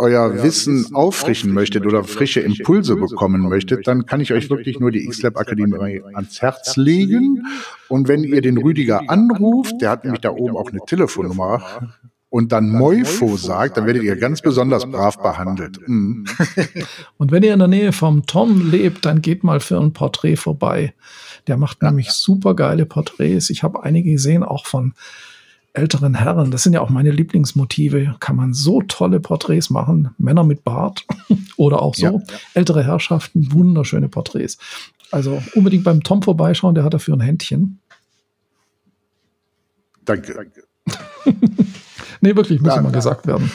euer 0.03 0.43
Wissen 0.43 0.95
auffrischen 0.95 1.55
möchtet 1.55 1.87
oder 1.87 2.03
frische 2.03 2.41
Impulse 2.41 2.97
bekommen 2.97 3.43
möchtet, 3.49 3.87
dann 3.87 4.05
kann 4.05 4.21
ich 4.21 4.33
euch 4.33 4.51
wirklich 4.51 4.81
nur 4.81 4.91
die 4.91 5.05
X-Lab 5.05 5.39
Akademie 5.39 6.03
ans 6.13 6.43
Herz 6.43 6.77
legen. 6.77 7.45
Und 7.89 8.09
wenn 8.09 8.25
ihr 8.25 8.43
den 8.43 8.59
Rüdiger 8.59 9.09
anruft, 9.09 9.81
der 9.81 9.91
hat 9.91 10.05
nämlich 10.05 10.21
da 10.21 10.31
oben 10.31 10.57
auch 10.57 10.71
eine 10.71 10.81
Telefonnummer, 10.85 11.63
und 12.33 12.51
dann 12.51 12.71
Moifo 12.71 13.37
sagt, 13.37 13.77
dann 13.77 13.85
werdet 13.85 14.05
ihr 14.05 14.17
ganz 14.17 14.41
besonders 14.41 14.91
brav 14.91 15.19
behandelt. 15.19 15.87
Mhm. 15.87 16.25
Und 17.19 17.31
wenn 17.31 17.43
ihr 17.43 17.53
in 17.53 17.59
der 17.59 17.69
Nähe 17.69 17.93
vom 17.93 18.25
Tom 18.25 18.71
lebt, 18.71 19.05
dann 19.05 19.21
geht 19.21 19.45
mal 19.45 19.61
für 19.61 19.79
ein 19.79 19.93
Porträt 19.93 20.37
vorbei. 20.37 20.95
Der 21.47 21.59
macht 21.59 21.83
ja. 21.83 21.91
nämlich 21.91 22.11
super 22.13 22.57
geile 22.57 22.87
Porträts. 22.87 23.51
Ich 23.51 23.63
habe 23.63 23.83
einige 23.83 24.13
gesehen, 24.13 24.45
auch 24.45 24.65
von 24.65 24.95
älteren 25.75 26.15
Herren. 26.15 26.51
Das 26.51 26.63
sind 26.63 26.73
ja 26.73 26.81
auch 26.81 26.91
meine 26.91 27.11
Lieblingsmotive. 27.11 28.17
Kann 28.21 28.37
man 28.37 28.53
so 28.53 28.83
tolle 28.83 29.21
Porträts 29.21 29.71
machen. 29.71 30.15
Männer 30.19 30.45
mit 30.45 30.65
Bart 30.65 31.07
oder 31.57 31.83
auch 31.83 31.95
so. 31.95 32.05
Ja, 32.05 32.13
ja. 32.13 32.21
Ältere 32.55 32.85
Herrschaften, 32.85 33.53
wunderschöne 33.53 34.09
Porträts. 34.09 34.59
Also 35.11 35.43
unbedingt 35.55 35.85
beim 35.85 36.03
Tom 36.03 36.23
vorbeischauen, 36.23 36.75
der 36.75 36.85
hat 36.85 36.95
dafür 36.95 37.15
ein 37.15 37.21
Händchen. 37.21 37.81
Danke. 40.05 40.35
Danke. 40.35 40.65
Nee, 42.25 42.37
wirklich, 42.37 42.61
muss 42.61 42.75
ja, 42.75 42.79
immer 42.79 42.93
gesagt 42.93 43.27
werden. 43.27 43.51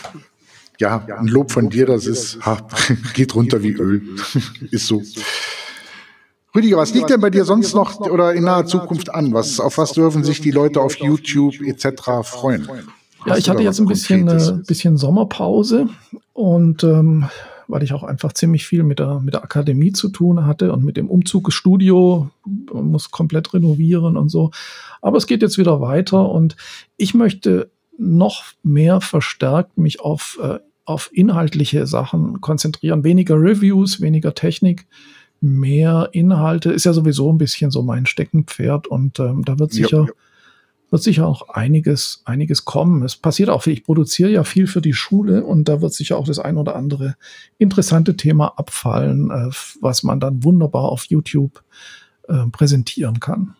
Ja, 0.78 1.04
ein 1.06 1.28
Lob 1.28 1.54
von 1.54 1.70
dir, 1.70 1.86
das 1.86 2.06
ist, 2.06 2.46
ha, 2.46 2.68
geht 3.14 3.34
runter 3.34 3.64
wie 3.64 3.72
Öl. 3.72 4.02
ist 4.72 4.88
so. 4.88 5.02
Rüdiger, 6.58 6.78
was 6.78 6.92
liegt 6.92 7.12
denn 7.12 7.22
bei 7.22 7.30
dir 7.30 7.46
sonst 7.46 7.76
noch 7.76 8.00
oder 8.00 8.34
in 8.34 8.44
naher 8.44 8.66
Zukunft 8.66 9.14
an? 9.14 9.32
Was, 9.32 9.60
auf 9.60 9.78
was 9.78 9.92
dürfen 9.92 10.24
sich 10.24 10.42
die 10.42 10.50
Leute 10.50 10.82
auf 10.82 10.98
YouTube 10.98 11.62
etc. 11.62 11.88
freuen? 12.24 12.68
Ja, 13.28 13.38
ich 13.38 13.48
hatte 13.48 13.62
jetzt 13.62 13.80
ein 13.80 13.86
bisschen, 13.86 14.28
äh, 14.28 14.54
bisschen 14.66 14.98
Sommerpause 14.98 15.88
und 16.34 16.84
ähm, 16.84 17.28
weil 17.68 17.84
ich 17.84 17.94
auch 17.94 18.04
einfach 18.04 18.34
ziemlich 18.34 18.66
viel 18.66 18.82
mit 18.82 18.98
der, 18.98 19.20
mit 19.20 19.36
der 19.36 19.44
Akademie 19.44 19.92
zu 19.92 20.10
tun 20.10 20.48
hatte 20.48 20.74
und 20.74 20.84
mit 20.84 20.98
dem 20.98 21.10
Umzug 21.10 21.54
Studio, 21.54 22.30
muss 22.74 23.12
komplett 23.12 23.54
renovieren 23.54 24.18
und 24.18 24.30
so. 24.30 24.50
Aber 25.02 25.18
es 25.18 25.28
geht 25.28 25.44
jetzt 25.44 25.60
wieder 25.60 25.80
weiter 25.80 26.30
und 26.30 26.56
ich 26.96 27.14
möchte 27.14 27.70
noch 28.00 28.44
mehr 28.64 29.02
verstärkt 29.02 29.78
mich 29.78 30.00
auf, 30.00 30.40
äh, 30.42 30.58
auf 30.86 31.10
inhaltliche 31.12 31.86
Sachen 31.86 32.42
konzentrieren. 32.42 33.04
Weniger 33.04 33.36
Reviews, 33.36 34.02
weniger 34.02 34.34
Technik, 34.34 34.88
mehr 35.42 36.10
Inhalte. 36.12 36.72
Ist 36.72 36.86
ja 36.86 36.94
sowieso 36.94 37.32
ein 37.32 37.38
bisschen 37.38 37.72
so 37.72 37.84
mein 37.84 38.06
Steckenpferd 38.06 38.88
und 38.88 39.20
ähm, 39.20 39.44
da 39.46 39.60
wird 39.60 39.72
sicher, 39.72 39.98
ja, 39.98 40.06
ja. 40.06 40.12
wird 40.90 41.04
sicher 41.04 41.28
auch 41.28 41.50
einiges, 41.50 42.22
einiges 42.26 42.66
kommen. 42.66 43.04
Es 43.04 43.16
passiert 43.16 43.50
auch 43.50 43.64
viel. 43.64 43.74
Ich 43.74 43.84
produziere 43.84 44.30
ja 44.30 44.44
viel 44.44 44.68
für 44.68 44.82
die 44.82 44.94
Schule 44.94 45.44
und 45.44 45.70
da 45.70 45.82
wird 45.82 45.94
sicher 45.94 46.18
auch 46.18 46.26
das 46.26 46.40
ein 46.40 46.58
oder 46.58 46.76
andere 46.76 47.16
interessante 47.58 48.16
Thema 48.16 48.54
abfallen, 48.58 49.32
äh, 49.32 49.50
was 49.82 50.04
man 50.04 50.20
dann 50.20 50.44
wunderbar 50.44 50.86
auf 50.86 51.06
YouTube 51.06 51.64
äh, 52.28 52.46
präsentieren 52.52 53.20
kann. 53.20 53.56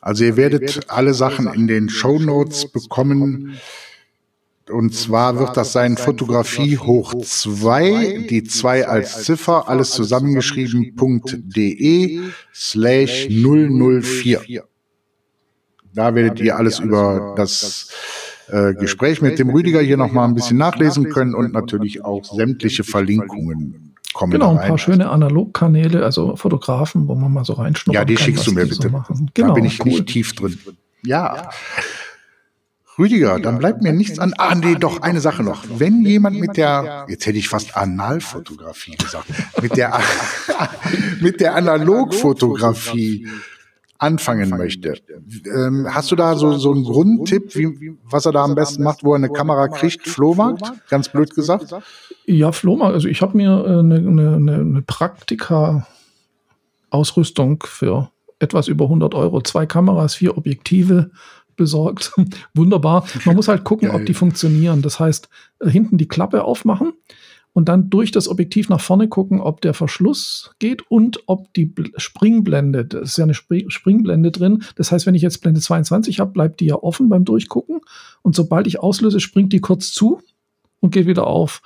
Also 0.00 0.24
ihr 0.24 0.36
werdet 0.36 0.90
alle 0.90 1.12
Sachen 1.12 1.52
in 1.52 1.66
den 1.66 1.88
Show 1.88 2.18
Notes 2.18 2.70
bekommen. 2.70 3.58
Und 4.70 4.94
zwar 4.94 5.38
wird 5.38 5.56
das 5.56 5.72
sein 5.72 5.96
Fotografie 5.96 6.76
hoch 6.78 7.14
2, 7.14 8.26
die 8.28 8.44
2 8.44 8.86
als 8.86 9.24
Ziffer, 9.24 9.68
alles 9.68 9.90
zusammengeschrieben.de 9.90 12.20
slash 12.54 13.28
004. 13.30 14.64
Da 15.94 16.14
werdet 16.14 16.40
ihr 16.40 16.56
alles 16.56 16.78
über 16.78 17.34
das 17.36 17.90
äh, 18.48 18.74
Gespräch 18.74 19.22
mit 19.22 19.38
dem 19.38 19.50
Rüdiger 19.50 19.80
hier 19.80 19.96
nochmal 19.96 20.28
ein 20.28 20.34
bisschen 20.34 20.58
nachlesen 20.58 21.08
können 21.10 21.34
und 21.34 21.52
natürlich 21.52 22.04
auch 22.04 22.24
sämtliche 22.24 22.84
Verlinkungen 22.84 23.88
komme 24.18 24.32
Genau, 24.32 24.56
ein 24.56 24.68
paar 24.68 24.78
schöne 24.78 25.08
Analogkanäle, 25.10 26.04
also 26.04 26.36
Fotografen, 26.36 27.08
wo 27.08 27.14
man 27.14 27.32
mal 27.32 27.44
so 27.44 27.54
reinschnuppern 27.54 28.00
Ja, 28.00 28.04
die 28.04 28.14
kann, 28.14 28.24
schickst 28.24 28.46
du 28.46 28.52
mir 28.52 28.66
bitte. 28.66 28.90
machen. 28.90 29.26
da 29.26 29.42
Genau, 29.42 29.54
bin 29.54 29.64
ich 29.64 29.80
cool. 29.80 29.92
nicht 29.92 30.06
tief 30.06 30.34
drin. 30.34 30.58
Ja. 31.04 31.50
Rüdiger, 32.98 33.38
dann 33.38 33.58
bleibt 33.58 33.82
mir 33.82 33.92
nichts 33.92 34.18
an. 34.18 34.34
Ah, 34.38 34.54
nee, 34.54 34.74
doch, 34.74 35.02
eine 35.02 35.20
Sache 35.20 35.42
noch. 35.42 35.64
Wenn 35.76 36.04
jemand 36.04 36.40
mit 36.40 36.56
der, 36.56 37.06
jetzt 37.08 37.26
hätte 37.26 37.38
ich 37.38 37.48
fast 37.48 37.76
Analfotografie 37.76 38.96
gesagt, 38.96 39.26
mit 39.62 39.76
der, 39.76 40.00
mit 41.20 41.40
der 41.40 41.54
Analogfotografie 41.54 43.28
anfangen 43.98 44.50
möchte. 44.50 44.94
Ähm, 45.44 45.88
hast 45.90 46.10
du 46.10 46.16
da 46.16 46.34
so, 46.36 46.56
so 46.56 46.72
einen 46.72 46.84
Grundtipp, 46.84 47.54
wie, 47.56 47.98
was 48.04 48.24
er 48.26 48.32
da 48.32 48.44
am 48.44 48.54
besten 48.54 48.84
macht, 48.84 49.02
wo 49.02 49.12
er 49.12 49.16
eine 49.16 49.28
Kamera 49.28 49.68
kriegt? 49.68 50.08
Flohmarkt? 50.08 50.62
Ganz 50.88 51.08
blöd 51.08 51.34
gesagt. 51.34 51.74
Ja, 52.24 52.52
Flohmarkt. 52.52 52.94
Also 52.94 53.08
ich 53.08 53.20
habe 53.22 53.36
mir 53.36 53.50
äh, 53.50 53.80
eine, 53.80 53.96
eine, 53.96 54.36
eine, 54.36 54.54
eine 54.54 54.82
Praktika-Ausrüstung 54.82 57.64
für 57.66 58.12
etwas 58.38 58.68
über 58.68 58.84
100 58.84 59.16
Euro, 59.16 59.42
zwei 59.42 59.66
Kameras, 59.66 60.14
vier 60.14 60.38
Objektive 60.38 61.10
besorgt. 61.58 62.12
Wunderbar. 62.54 63.06
Man 63.26 63.36
muss 63.36 63.48
halt 63.48 63.64
gucken, 63.64 63.88
Geil. 63.88 64.00
ob 64.00 64.06
die 64.06 64.14
funktionieren. 64.14 64.80
Das 64.80 64.98
heißt, 64.98 65.28
äh, 65.60 65.68
hinten 65.68 65.98
die 65.98 66.08
Klappe 66.08 66.44
aufmachen 66.44 66.94
und 67.52 67.68
dann 67.68 67.90
durch 67.90 68.10
das 68.12 68.28
Objektiv 68.28 68.68
nach 68.68 68.80
vorne 68.80 69.08
gucken, 69.08 69.40
ob 69.40 69.60
der 69.60 69.74
Verschluss 69.74 70.52
geht 70.58 70.82
und 70.90 71.20
ob 71.26 71.52
die 71.54 71.66
Bl 71.66 71.90
Springblende, 71.96 72.86
das 72.86 73.10
ist 73.10 73.16
ja 73.18 73.24
eine 73.24 73.34
Spri 73.34 73.66
Springblende 73.68 74.30
drin. 74.30 74.62
Das 74.76 74.92
heißt, 74.92 75.06
wenn 75.06 75.14
ich 75.14 75.22
jetzt 75.22 75.42
Blende 75.42 75.60
22 75.60 76.20
habe, 76.20 76.32
bleibt 76.32 76.60
die 76.60 76.66
ja 76.66 76.76
offen 76.76 77.08
beim 77.08 77.24
Durchgucken 77.24 77.80
und 78.22 78.34
sobald 78.34 78.66
ich 78.66 78.80
auslöse, 78.80 79.20
springt 79.20 79.52
die 79.52 79.60
kurz 79.60 79.92
zu 79.92 80.22
und 80.80 80.92
geht 80.92 81.06
wieder 81.06 81.26
auf. 81.26 81.62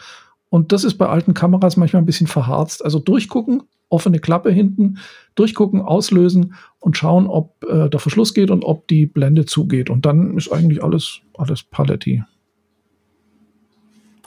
Und 0.48 0.72
das 0.72 0.84
ist 0.84 0.94
bei 0.94 1.06
alten 1.06 1.34
Kameras 1.34 1.76
manchmal 1.76 2.02
ein 2.02 2.06
bisschen 2.06 2.26
verharzt. 2.26 2.84
Also 2.84 2.98
durchgucken, 2.98 3.62
offene 3.92 4.18
Klappe 4.18 4.50
hinten, 4.50 4.98
durchgucken, 5.34 5.80
auslösen 5.80 6.54
und 6.80 6.96
schauen, 6.96 7.26
ob 7.26 7.64
äh, 7.64 7.88
der 7.88 8.00
Verschluss 8.00 8.34
geht 8.34 8.50
und 8.50 8.64
ob 8.64 8.88
die 8.88 9.06
Blende 9.06 9.44
zugeht. 9.44 9.90
Und 9.90 10.06
dann 10.06 10.36
ist 10.36 10.50
eigentlich 10.52 10.82
alles, 10.82 11.20
alles 11.36 11.62
Paletti. 11.62 12.24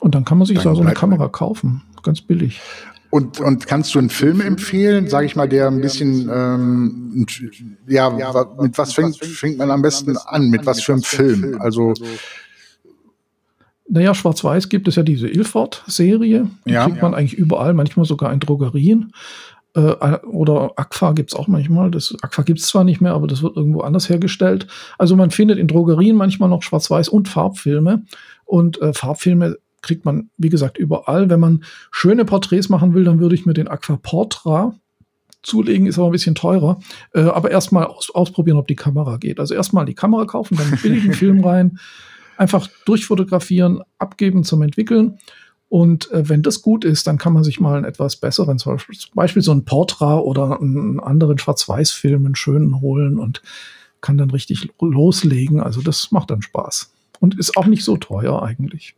Und 0.00 0.14
dann 0.14 0.24
kann 0.24 0.38
man 0.38 0.46
sich 0.46 0.58
Dann 0.58 0.74
so 0.74 0.82
eine 0.82 0.94
Kamera 0.94 1.28
kaufen. 1.28 1.82
Ganz 2.02 2.20
billig. 2.20 2.60
Und, 3.10 3.40
und 3.40 3.66
kannst 3.66 3.94
du 3.94 3.98
einen 3.98 4.10
Film 4.10 4.40
empfehlen, 4.40 5.08
sage 5.08 5.26
ich 5.26 5.36
mal, 5.36 5.48
der 5.48 5.68
ein 5.68 5.80
bisschen, 5.80 6.28
ähm, 6.32 7.26
ja, 7.88 8.10
mit 8.60 8.76
was 8.78 8.92
fängt, 8.92 9.16
fängt 9.16 9.58
man 9.58 9.70
am 9.70 9.80
besten 9.82 10.16
an? 10.16 10.50
Mit 10.50 10.66
was 10.66 10.82
für 10.82 10.92
einem 10.92 11.02
Film? 11.02 11.56
Also, 11.60 11.94
Naja, 13.88 14.14
schwarz-weiß 14.14 14.68
gibt 14.68 14.88
es 14.88 14.96
ja 14.96 15.02
diese 15.04 15.28
Ilford-Serie. 15.28 16.50
Die 16.66 16.70
Ja. 16.72 16.84
kriegt 16.84 17.00
man 17.00 17.14
eigentlich 17.14 17.34
überall, 17.34 17.72
manchmal 17.72 18.04
sogar 18.04 18.32
in 18.32 18.40
Drogerien. 18.40 19.12
Äh, 19.76 20.18
oder 20.26 20.72
Aqua 20.76 21.12
gibt 21.12 21.32
es 21.32 21.38
auch 21.38 21.48
manchmal. 21.48 21.90
Das, 21.90 22.14
Aqua 22.22 22.42
gibt 22.42 22.60
es 22.60 22.66
zwar 22.66 22.82
nicht 22.82 23.00
mehr, 23.00 23.12
aber 23.12 23.26
das 23.26 23.42
wird 23.42 23.56
irgendwo 23.56 23.82
anders 23.82 24.08
hergestellt. 24.08 24.66
Also 24.98 25.16
man 25.16 25.30
findet 25.30 25.58
in 25.58 25.68
Drogerien 25.68 26.16
manchmal 26.16 26.48
noch 26.48 26.62
schwarz-weiß 26.62 27.10
und 27.10 27.28
Farbfilme. 27.28 28.04
Und 28.46 28.80
äh, 28.80 28.94
Farbfilme 28.94 29.58
kriegt 29.82 30.06
man, 30.06 30.30
wie 30.38 30.48
gesagt, 30.48 30.78
überall. 30.78 31.28
Wenn 31.28 31.40
man 31.40 31.62
schöne 31.90 32.24
Porträts 32.24 32.70
machen 32.70 32.94
will, 32.94 33.04
dann 33.04 33.20
würde 33.20 33.34
ich 33.34 33.44
mir 33.44 33.52
den 33.52 33.68
Aqua 33.68 33.96
Portra 33.96 34.74
zulegen, 35.42 35.86
ist 35.86 35.98
aber 35.98 36.08
ein 36.08 36.12
bisschen 36.12 36.34
teurer. 36.34 36.80
Äh, 37.12 37.20
aber 37.20 37.50
erstmal 37.50 37.84
aus, 37.84 38.10
ausprobieren, 38.10 38.56
ob 38.56 38.66
die 38.66 38.76
Kamera 38.76 39.18
geht. 39.18 39.38
Also 39.38 39.54
erstmal 39.54 39.84
die 39.84 39.94
Kamera 39.94 40.24
kaufen, 40.24 40.56
dann 40.56 40.68
einen 40.68 40.80
billigen 40.80 41.12
Film 41.12 41.44
rein, 41.44 41.78
einfach 42.38 42.66
durchfotografieren, 42.86 43.82
abgeben 43.98 44.42
zum 44.42 44.62
Entwickeln. 44.62 45.18
Und 45.68 46.10
äh, 46.12 46.28
wenn 46.28 46.42
das 46.42 46.62
gut 46.62 46.84
ist, 46.84 47.06
dann 47.06 47.18
kann 47.18 47.32
man 47.32 47.42
sich 47.42 47.58
mal 47.58 47.76
einen 47.76 47.84
etwas 47.84 48.16
besseren, 48.16 48.58
zum 48.58 48.74
Beispiel, 48.74 48.96
zum 48.96 49.14
Beispiel 49.14 49.42
so 49.42 49.50
einen 49.50 49.64
Portra 49.64 50.18
oder 50.18 50.60
einen 50.60 51.00
anderen 51.00 51.38
Schwarz-Weiß-Film, 51.38 52.24
einen 52.24 52.36
schönen 52.36 52.80
holen 52.80 53.18
und 53.18 53.42
kann 54.00 54.16
dann 54.16 54.30
richtig 54.30 54.68
loslegen. 54.80 55.60
Also 55.60 55.82
das 55.82 56.12
macht 56.12 56.30
dann 56.30 56.42
Spaß. 56.42 56.92
Und 57.18 57.38
ist 57.38 57.56
auch 57.56 57.66
nicht 57.66 57.84
so 57.84 57.96
teuer 57.96 58.42
eigentlich. 58.42 58.94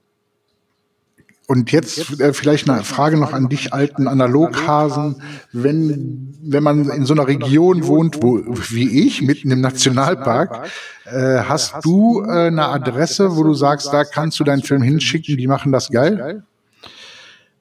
und 1.46 1.72
jetzt 1.72 2.20
äh, 2.20 2.35
vielleicht 2.35 2.68
eine 2.68 2.85
Frage 2.85 3.16
noch 3.16 3.33
an 3.33 3.48
dich, 3.48 3.72
alten 3.72 4.07
Analoghasen. 4.07 5.22
Wenn, 5.52 6.37
wenn 6.42 6.62
man 6.62 6.90
in 6.90 7.07
so 7.07 7.14
einer 7.14 7.26
Region 7.26 7.87
wohnt, 7.87 8.22
wo, 8.22 8.42
wie 8.70 9.07
ich, 9.07 9.22
mitten 9.22 9.50
im 9.50 9.62
Nationalpark, 9.62 10.68
äh, 11.07 11.38
hast 11.38 11.76
du 11.85 12.22
äh, 12.22 12.48
eine 12.48 12.68
Adresse, 12.68 13.37
wo 13.37 13.44
du 13.44 13.54
sagst, 13.54 13.90
da 13.90 14.04
kannst 14.04 14.38
du 14.38 14.44
deinen 14.44 14.62
Film 14.62 14.83
hinschicken, 14.83 15.38
die 15.38 15.46
machen 15.46 15.72
das 15.72 15.88
geil? 15.88 16.44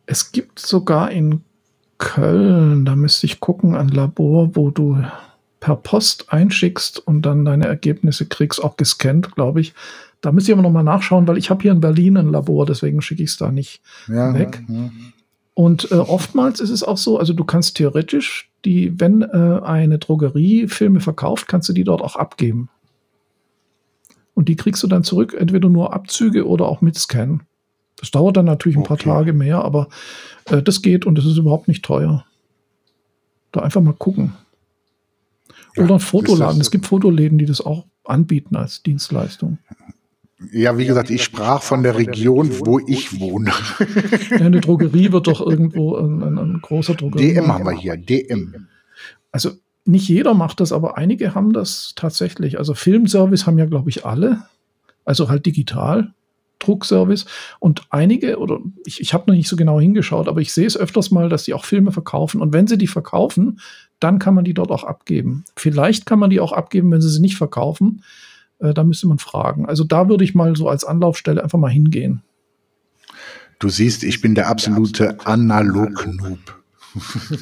Es 0.07 0.31
gibt 0.31 0.57
sogar 0.57 1.11
in 1.11 1.41
Köln, 1.99 2.85
da 2.85 2.95
müsste 2.95 3.25
ich 3.25 3.39
gucken, 3.39 3.75
ein 3.75 3.89
Labor, 3.89 4.55
wo 4.55 4.71
du 4.71 5.03
per 5.59 5.75
Post 5.75 6.31
einschickst 6.31 6.99
und 7.05 7.23
dann 7.23 7.45
deine 7.45 7.67
Ergebnisse 7.67 8.25
kriegst, 8.27 8.63
auch 8.63 8.77
gescannt, 8.77 9.35
glaube 9.35 9.61
ich. 9.61 9.73
Da 10.21 10.31
müsste 10.31 10.51
ich 10.51 10.55
aber 10.55 10.63
nochmal 10.63 10.83
nachschauen, 10.83 11.27
weil 11.27 11.37
ich 11.37 11.49
habe 11.49 11.61
hier 11.61 11.71
in 11.71 11.81
Berlin 11.81 12.17
ein 12.17 12.31
Labor, 12.31 12.65
deswegen 12.65 13.01
schicke 13.01 13.23
ich 13.23 13.31
es 13.31 13.37
da 13.37 13.51
nicht 13.51 13.81
Ja, 14.07 14.33
weg. 14.33 14.63
ja. 14.67 14.89
Und 15.53 15.91
äh, 15.91 15.95
oftmals 15.95 16.59
ist 16.59 16.69
es 16.69 16.83
auch 16.83 16.97
so, 16.97 17.17
also 17.17 17.33
du 17.33 17.43
kannst 17.43 17.77
theoretisch, 17.77 18.51
die, 18.63 18.99
wenn 18.99 19.23
äh, 19.23 19.59
eine 19.63 19.97
Drogerie 19.97 20.67
Filme 20.67 20.99
verkauft, 20.99 21.47
kannst 21.47 21.67
du 21.67 21.73
die 21.73 21.83
dort 21.83 22.01
auch 22.01 22.15
abgeben. 22.15 22.69
Und 24.35 24.49
die 24.49 24.55
kriegst 24.55 24.83
du 24.83 24.87
dann 24.87 25.03
zurück, 25.03 25.35
entweder 25.35 25.67
nur 25.67 25.93
Abzüge 25.93 26.47
oder 26.47 26.67
auch 26.67 26.81
mit 26.81 26.95
Scan. 26.95 27.39
Das 27.99 28.11
dauert 28.11 28.37
dann 28.37 28.45
natürlich 28.45 28.77
ein 28.77 28.83
paar 28.83 28.97
Okay. 28.97 29.09
Tage 29.09 29.33
mehr, 29.33 29.63
aber 29.63 29.89
äh, 30.45 30.61
das 30.61 30.81
geht 30.81 31.05
und 31.05 31.17
das 31.17 31.25
ist 31.25 31.37
überhaupt 31.37 31.67
nicht 31.67 31.83
teuer. 31.83 32.25
Da 33.51 33.61
einfach 33.61 33.81
mal 33.81 33.93
gucken. 33.93 34.33
Ja, 35.75 35.83
Oder 35.83 35.95
ein 35.95 35.99
Fotoladen. 35.99 36.61
Es 36.61 36.71
gibt 36.71 36.85
Fotoläden, 36.85 37.37
die 37.37 37.45
das 37.45 37.61
auch 37.61 37.85
anbieten 38.03 38.55
als 38.55 38.83
Dienstleistung. 38.83 39.57
Ja, 40.51 40.77
wie 40.77 40.85
gesagt, 40.85 41.09
ich 41.09 41.23
sprach 41.23 41.63
von 41.63 41.81
der 41.81 41.97
Region, 41.97 42.51
wo 42.59 42.79
ich 42.79 43.19
wohne. 43.19 43.51
Ja, 44.29 44.45
eine 44.45 44.61
Drogerie 44.61 45.11
wird 45.11 45.25
doch 45.25 45.41
irgendwo 45.41 45.95
ein, 45.95 46.21
ein, 46.21 46.37
ein 46.37 46.59
großer 46.61 46.93
Drogerie. 46.93 47.33
DM 47.33 47.47
haben 47.51 47.65
wir 47.65 47.71
hier, 47.71 47.97
DM. 47.97 48.67
Also 49.31 49.51
nicht 49.85 50.07
jeder 50.07 50.35
macht 50.35 50.59
das, 50.59 50.71
aber 50.71 50.97
einige 50.97 51.33
haben 51.33 51.53
das 51.53 51.93
tatsächlich. 51.95 52.59
Also 52.59 52.75
Filmservice 52.75 53.47
haben 53.47 53.57
ja, 53.57 53.65
glaube 53.65 53.89
ich, 53.89 54.05
alle. 54.05 54.43
Also 55.05 55.29
halt 55.29 55.45
digital. 55.45 56.13
Druckservice 56.59 57.25
und 57.59 57.83
einige, 57.89 58.39
oder 58.39 58.59
ich, 58.85 59.01
ich 59.01 59.13
habe 59.13 59.25
noch 59.27 59.35
nicht 59.35 59.47
so 59.47 59.55
genau 59.55 59.79
hingeschaut, 59.79 60.27
aber 60.27 60.41
ich 60.41 60.53
sehe 60.53 60.67
es 60.67 60.77
öfters 60.77 61.11
mal, 61.11 61.29
dass 61.29 61.43
die 61.43 61.53
auch 61.53 61.65
Filme 61.65 61.91
verkaufen. 61.91 62.41
Und 62.41 62.53
wenn 62.53 62.67
sie 62.67 62.77
die 62.77 62.87
verkaufen, 62.87 63.59
dann 63.99 64.19
kann 64.19 64.33
man 64.33 64.45
die 64.45 64.53
dort 64.53 64.71
auch 64.71 64.83
abgeben. 64.83 65.45
Vielleicht 65.55 66.05
kann 66.05 66.19
man 66.19 66.29
die 66.29 66.39
auch 66.39 66.51
abgeben, 66.51 66.91
wenn 66.91 67.01
sie 67.01 67.09
sie 67.09 67.21
nicht 67.21 67.37
verkaufen. 67.37 68.03
Äh, 68.59 68.73
da 68.73 68.83
müsste 68.83 69.07
man 69.07 69.19
fragen. 69.19 69.65
Also 69.65 69.83
da 69.83 70.09
würde 70.09 70.23
ich 70.23 70.35
mal 70.35 70.55
so 70.55 70.69
als 70.69 70.83
Anlaufstelle 70.83 71.43
einfach 71.43 71.59
mal 71.59 71.71
hingehen. 71.71 72.21
Du 73.59 73.69
siehst, 73.69 74.03
ich 74.03 74.21
bin 74.21 74.35
der 74.35 74.49
absolute 74.49 75.17
Analog-Noob. 75.25 76.56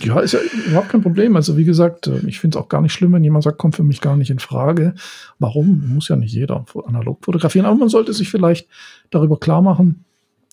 Ja, 0.01 0.19
ist 0.19 0.33
ja 0.33 0.39
überhaupt 0.67 0.89
kein 0.89 1.01
Problem. 1.01 1.35
Also 1.35 1.57
wie 1.57 1.65
gesagt, 1.65 2.07
äh, 2.07 2.19
ich 2.27 2.39
finde 2.39 2.57
es 2.57 2.63
auch 2.63 2.69
gar 2.69 2.81
nicht 2.81 2.93
schlimm, 2.93 3.13
wenn 3.13 3.23
jemand 3.23 3.43
sagt, 3.43 3.57
kommt 3.57 3.75
für 3.75 3.83
mich 3.83 4.01
gar 4.01 4.15
nicht 4.15 4.29
in 4.29 4.39
Frage. 4.39 4.95
Warum? 5.39 5.87
Muss 5.93 6.07
ja 6.09 6.15
nicht 6.15 6.33
jeder 6.33 6.65
analog 6.85 7.23
fotografieren. 7.23 7.65
Aber 7.65 7.75
man 7.77 7.89
sollte 7.89 8.13
sich 8.13 8.29
vielleicht 8.29 8.67
darüber 9.09 9.39
klar 9.39 9.61
machen, 9.61 10.05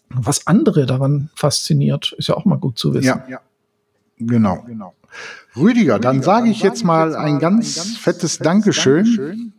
was 0.09 0.47
andere 0.47 0.87
daran 0.87 1.31
fasziniert. 1.35 2.15
Ist 2.19 2.29
ja 2.29 2.37
auch 2.37 2.45
mal 2.45 2.57
gut 2.57 2.79
zu 2.79 2.93
wissen. 2.95 3.07
Ja, 3.29 3.41
genau. 4.19 4.65
Rüdiger, 5.57 5.99
dann 5.99 6.23
sage 6.23 6.49
ich 6.49 6.62
jetzt 6.62 6.85
mal 6.85 7.15
ein 7.15 7.38
ganz 7.38 7.97
fettes 7.99 8.38
Dankeschön, 8.38 9.53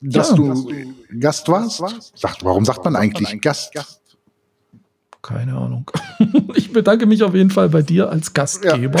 dass 0.00 0.30
Ja. 0.30 0.36
du 0.36 0.72
Gast 1.18 1.48
warst. 1.48 1.82
Sagt, 2.14 2.44
warum 2.44 2.64
sagt 2.64 2.84
man 2.84 2.96
eigentlich 2.96 3.40
Gast? 3.40 3.72
Keine 5.26 5.56
Ahnung. 5.56 5.90
Ich 6.54 6.72
bedanke 6.72 7.06
mich 7.06 7.22
auf 7.22 7.34
jeden 7.34 7.50
Fall 7.50 7.68
bei 7.68 7.82
dir 7.82 8.08
als 8.08 8.32
Gastgeber. 8.32 9.00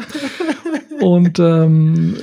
und 1.00 1.38
ähm, 1.38 2.16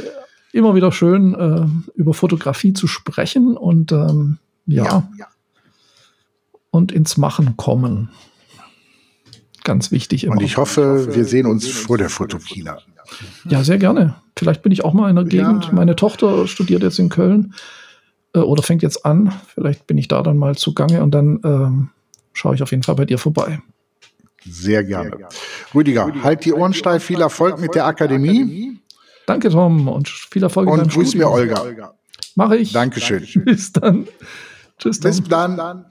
immer 0.51 0.75
wieder 0.75 0.91
schön, 0.91 1.33
äh, 1.33 1.65
über 1.97 2.13
Fotografie 2.13 2.73
zu 2.73 2.87
sprechen 2.87 3.55
und 3.55 3.93
ähm, 3.93 4.39
ja, 4.65 5.07
und 6.71 6.91
ins 6.91 7.15
Machen 7.15 7.55
kommen. 7.55 8.09
Ganz 9.63 9.91
wichtig 9.91 10.25
immer. 10.25 10.33
Und 10.33 10.41
ich 10.41 10.57
hoffe, 10.57 11.15
wir 11.15 11.23
sehen 11.23 11.45
uns 11.45 11.67
vor 11.69 11.97
der 11.97 12.09
Fotokina. 12.09 12.79
ja, 13.47 13.63
sehr 13.63 13.77
gerne. 13.77 14.15
Vielleicht 14.37 14.61
bin 14.61 14.71
ich 14.71 14.83
auch 14.83 14.93
mal 14.93 15.09
in 15.09 15.15
der 15.15 15.25
Gegend. 15.25 15.65
Ja. 15.65 15.71
Meine 15.71 15.95
Tochter 15.95 16.47
studiert 16.47 16.83
jetzt 16.83 16.99
in 16.99 17.09
Köln 17.09 17.53
äh, 18.33 18.39
oder 18.39 18.63
fängt 18.63 18.83
jetzt 18.83 19.05
an. 19.05 19.33
Vielleicht 19.53 19.87
bin 19.87 19.97
ich 19.97 20.07
da 20.09 20.21
dann 20.21 20.37
mal 20.37 20.55
zugange 20.55 21.01
und 21.01 21.11
dann 21.11 21.39
ähm, 21.43 21.89
schaue 22.35 22.55
ich 22.55 22.61
auf 22.61 22.71
jeden 22.71 22.83
Fall 22.83 22.95
bei 22.95 23.05
dir 23.05 23.17
vorbei. 23.17 23.59
Sehr 24.47 24.83
gerne. 24.83 25.27
Rüdiger, 25.73 26.11
halt 26.21 26.45
die 26.45 26.53
Ohren 26.53 26.75
steif, 26.75 27.03
viel 27.03 27.19
Erfolg 27.19 27.59
mit 27.59 27.73
der 27.73 27.87
Akademie 27.87 28.75
Danke, 29.25 29.49
Tom, 29.49 29.87
und 29.87 30.07
viel 30.07 30.43
Erfolg 30.43 30.67
in 30.67 30.75
deinem 30.75 30.83
und 30.83 30.93
grüß 30.93 31.15
mir 31.15 31.27
Studium. 31.27 31.57
Olga. 31.57 31.93
Mache 32.35 32.57
ich. 32.57 32.73
Dankeschön. 32.73 33.25
Bis 33.45 33.71
dann. 33.71 34.07
Tschüss, 34.77 34.99
Tom. 34.99 35.11
Bis 35.11 35.23
dann. 35.23 35.85